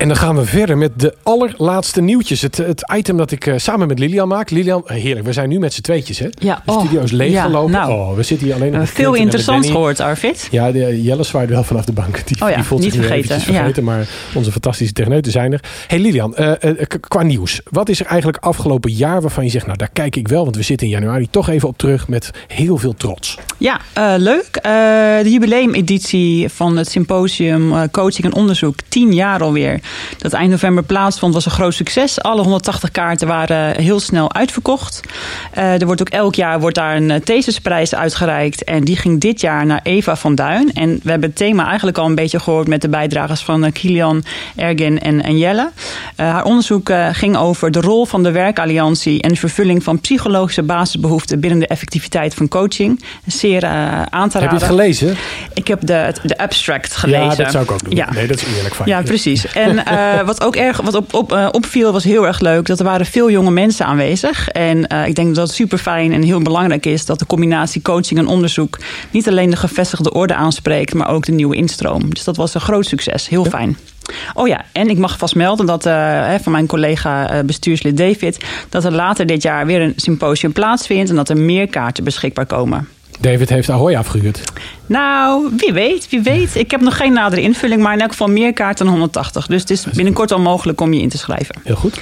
[0.00, 2.42] En dan gaan we verder met de allerlaatste nieuwtjes.
[2.42, 4.50] Het, het item dat ik uh, samen met Lilian maak.
[4.50, 6.28] Lilian, heerlijk, we zijn nu met z'n tweetjes, hè?
[6.38, 7.72] Ja, de oh, studio is leeggelopen.
[7.72, 8.88] Ja, nou, oh, we zitten hier alleen nog.
[8.88, 10.48] Veel interessants gehoord, Arvid.
[10.50, 12.26] Ja, de, Jelle zwaaide wel vanaf de bank.
[12.26, 13.40] Die, oh ja, die voelt niet zich vergeten.
[13.40, 13.90] vergeten ja.
[13.90, 15.60] Maar onze fantastische techneuten zijn er.
[15.86, 16.52] hey Lilian, uh,
[17.08, 17.60] qua nieuws.
[17.70, 19.66] Wat is er eigenlijk afgelopen jaar waarvan je zegt...
[19.66, 22.08] nou, daar kijk ik wel, want we zitten in januari toch even op terug...
[22.08, 23.38] met heel veel trots.
[23.58, 23.80] Ja,
[24.16, 24.58] leuk.
[25.22, 28.74] de jubileumeditie van het symposium Coaching en Onderzoek.
[28.88, 29.80] Tien jaar alweer.
[30.18, 32.22] Dat eind november plaatsvond, was een groot succes.
[32.22, 35.00] Alle 180 kaarten waren heel snel uitverkocht.
[35.58, 38.64] Uh, er wordt ook elk jaar wordt daar een thesisprijs uitgereikt.
[38.64, 40.72] En die ging dit jaar naar Eva van Duin.
[40.72, 44.24] En we hebben het thema eigenlijk al een beetje gehoord met de bijdragers van Kilian,
[44.56, 45.70] Ergin en, en Jelle.
[46.16, 50.62] Uh, haar onderzoek ging over de rol van de werkalliantie en de vervulling van psychologische
[50.62, 53.02] basisbehoeften binnen de effectiviteit van coaching.
[53.26, 54.40] Zeer aan te raden.
[54.40, 55.16] Heb je het gelezen?
[55.54, 57.30] Ik heb de, de abstract gelezen.
[57.30, 57.96] Ja, dat zou ik ook doen.
[57.96, 58.08] Ja.
[58.12, 59.46] Nee, dat is eerlijk van Ja, precies.
[59.52, 59.79] En
[60.24, 62.66] wat ook erg wat op, op, uh, opviel was heel erg leuk.
[62.66, 64.48] Dat er waren veel jonge mensen aanwezig.
[64.48, 67.82] En uh, ik denk dat het super fijn en heel belangrijk is dat de combinatie
[67.82, 68.78] coaching en onderzoek
[69.10, 72.14] niet alleen de gevestigde orde aanspreekt, maar ook de nieuwe instroom.
[72.14, 73.28] Dus dat was een groot succes.
[73.28, 73.50] Heel ja.
[73.50, 73.76] fijn.
[74.34, 78.44] Oh ja, en ik mag vast melden dat uh, van mijn collega uh, bestuurslid David,
[78.68, 82.46] dat er later dit jaar weer een symposium plaatsvindt en dat er meer kaarten beschikbaar
[82.46, 82.88] komen.
[83.20, 84.42] David heeft Ahoy afgehuurd.
[84.90, 86.56] Nou, wie weet, wie weet.
[86.56, 89.46] Ik heb nog geen nadere invulling, maar in elk geval meer kaarten dan 180.
[89.46, 91.54] Dus het is binnenkort al mogelijk om je in te schrijven.
[91.64, 91.96] Heel goed.
[91.96, 92.00] Uh,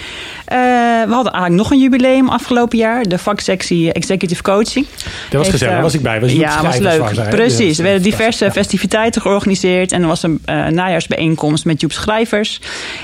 [1.07, 3.03] we hadden eigenlijk nog een jubileum afgelopen jaar.
[3.03, 4.87] De vaksectie Executive Coaching.
[5.31, 6.21] Dat was gezellig, uh, was ik bij.
[6.21, 7.09] Was ja, was leuk.
[7.13, 7.79] Zijn, Precies.
[7.79, 9.93] Er werden diverse festiviteiten georganiseerd.
[9.93, 12.61] En er was een uh, najaarsbijeenkomst met Joep Schrijvers.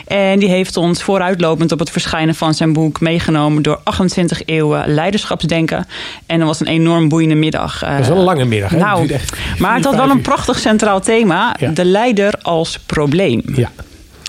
[0.07, 4.95] En die heeft ons vooruitlopend op het verschijnen van zijn boek meegenomen door 28 eeuwen
[4.95, 5.87] leiderschapsdenken.
[6.27, 7.83] En dat was een enorm boeiende middag.
[8.05, 8.71] Is wel een lange middag.
[8.71, 8.79] Hè?
[8.79, 11.57] Nou, echt maar het had wel een prachtig centraal thema.
[11.75, 13.43] De leider als probleem.
[13.55, 13.71] Ja.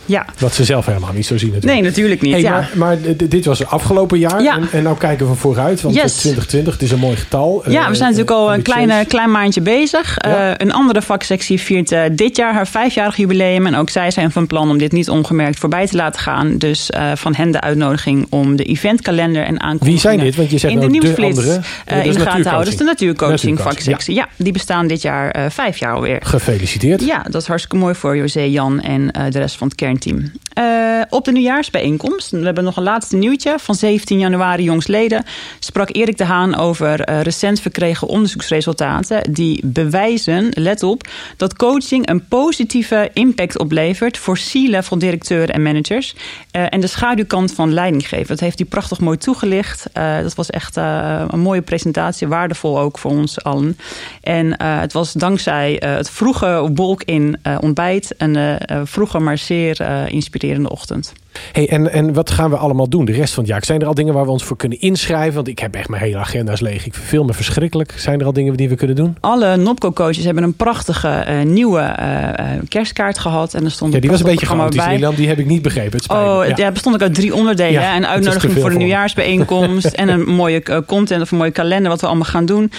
[0.05, 0.25] Ja.
[0.39, 1.81] Wat ze zelf helemaal niet zo zien natuurlijk.
[1.81, 2.31] Nee, natuurlijk niet.
[2.31, 2.51] Hey, ja.
[2.51, 2.97] maar, maar
[3.29, 4.41] dit was afgelopen jaar.
[4.41, 4.55] Ja.
[4.55, 5.81] En, en nou kijken we vooruit.
[5.81, 6.15] Want yes.
[6.15, 7.63] 2020, het is een mooi getal.
[7.67, 10.17] Ja, we zijn uh, natuurlijk al een kleine, klein maandje bezig.
[10.17, 10.49] Ja.
[10.49, 13.65] Uh, een andere vaksectie viert uh, dit jaar haar vijfjarig jubileum.
[13.65, 16.57] En ook zij zijn van plan om dit niet ongemerkt voorbij te laten gaan.
[16.57, 19.91] Dus van hen de uitnodiging om de eventkalender en aankondigingen...
[19.91, 20.35] Wie zijn dit?
[20.35, 22.65] Want je zegt in de nou nieuwsflits de andere, in de gaten houden.
[22.69, 24.15] Dus de natuurcoaching, vaksectie.
[24.15, 24.27] Ja.
[24.37, 24.43] ja.
[24.43, 26.19] die bestaan dit jaar vijf jaar alweer.
[26.23, 27.05] Gefeliciteerd.
[27.05, 30.31] Ja, dat is hartstikke mooi voor José, Jan en de rest van het kernteam.
[30.59, 35.25] Uh, op de nieuwjaarsbijeenkomst, we hebben nog een laatste nieuwtje van 17 januari jongsleden,
[35.59, 42.09] sprak Erik de Haan over uh, recent verkregen onderzoeksresultaten die bewijzen, let op, dat coaching
[42.09, 48.27] een positieve impact oplevert voor C-level directeuren en managers uh, en de schaduwkant van leidinggeven.
[48.27, 49.89] Dat heeft hij prachtig mooi toegelicht.
[49.93, 53.77] dat was echt een mooie presentatie, waardevol ook voor ons allen.
[54.21, 59.77] En het was dankzij het vroege wolk in ontbijt een vroege maar zeer
[60.11, 61.13] inspirerende ochtend.
[61.51, 63.65] Hey, en, en wat gaan we allemaal doen de rest van het jaar?
[63.65, 65.33] Zijn er al dingen waar we ons voor kunnen inschrijven?
[65.33, 66.86] Want ik heb echt mijn hele agenda's leeg.
[66.86, 67.93] Ik verveel me verschrikkelijk.
[67.97, 69.17] Zijn er al dingen die we kunnen doen?
[69.19, 73.53] Alle Nopco-coaches hebben een prachtige uh, nieuwe uh, kerstkaart gehad.
[73.53, 75.17] En er stond ja, die was een beetje chaotisch, Nederland.
[75.17, 75.97] Die heb ik niet begrepen.
[75.97, 76.53] Het oh, ja.
[76.55, 77.81] ja, bestond ook uit drie onderdelen.
[77.81, 79.86] Ja, een uitnodiging voor de nieuwjaarsbijeenkomst.
[80.01, 82.71] en een mooie content of een mooie kalender wat we allemaal gaan doen.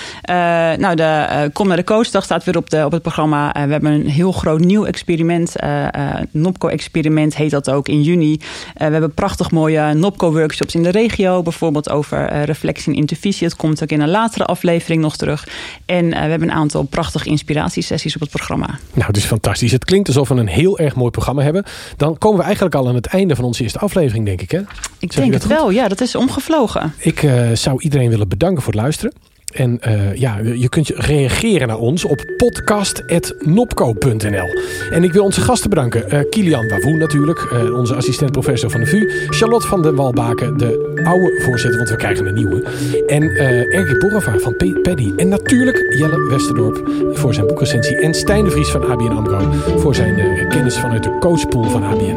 [0.79, 3.53] nou, de Kom naar de Coachdag staat weer op, de, op het programma.
[3.53, 5.55] we hebben een heel groot nieuw experiment.
[6.31, 8.39] Nopco-experiment heet dat ook in juni.
[8.47, 11.43] Uh, we hebben prachtig mooie NOPCO-workshops in de regio.
[11.43, 13.47] Bijvoorbeeld over uh, reflectie en intervisie.
[13.47, 15.49] Het komt ook in een latere aflevering nog terug.
[15.87, 18.79] En uh, we hebben een aantal prachtige inspiratiesessies op het programma.
[18.93, 19.73] Nou, het is fantastisch.
[19.73, 21.65] Het klinkt alsof we een heel erg mooi programma hebben.
[21.97, 24.51] Dan komen we eigenlijk al aan het einde van onze eerste aflevering, denk ik.
[24.51, 24.61] Hè?
[24.99, 25.53] Ik zeg denk het goed?
[25.53, 25.89] wel, ja.
[25.89, 26.95] Dat is omgevlogen.
[26.99, 29.13] Ik zou iedereen willen bedanken voor het luisteren.
[29.55, 34.49] En uh, ja, je kunt reageren naar ons op podcast.nopco.nl.
[34.91, 36.15] En ik wil onze gasten bedanken.
[36.15, 39.11] Uh, Kilian Wavoe natuurlijk, uh, onze assistent-professor van de VU.
[39.29, 42.63] Charlotte van den Walbaken, de oude voorzitter, want we krijgen een nieuwe.
[43.07, 43.23] En
[43.71, 45.13] Erkie Borova van Paddy.
[45.17, 47.97] En natuurlijk Jelle Westerdorp voor zijn boekrecensie.
[47.97, 52.17] En Stijn de Vries van ABN AMRO voor zijn kennis vanuit de coachpool van ABN.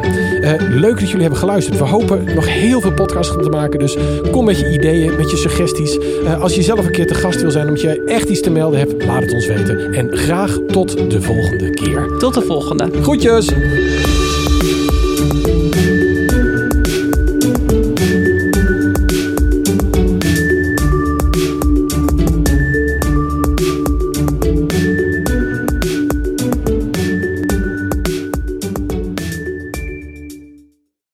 [0.70, 1.78] leuk dat jullie hebben geluisterd.
[1.78, 3.78] We hopen nog heel veel podcasts te maken.
[3.78, 3.96] Dus
[4.30, 5.98] kom met je ideeën, met je suggesties.
[6.40, 8.78] als je zelf een keer te gast wil zijn omdat je echt iets te melden
[8.78, 9.92] hebt, laat het ons weten.
[9.92, 12.16] En graag tot de volgende keer.
[12.18, 12.88] Tot de volgende.
[13.02, 13.48] Groetjes!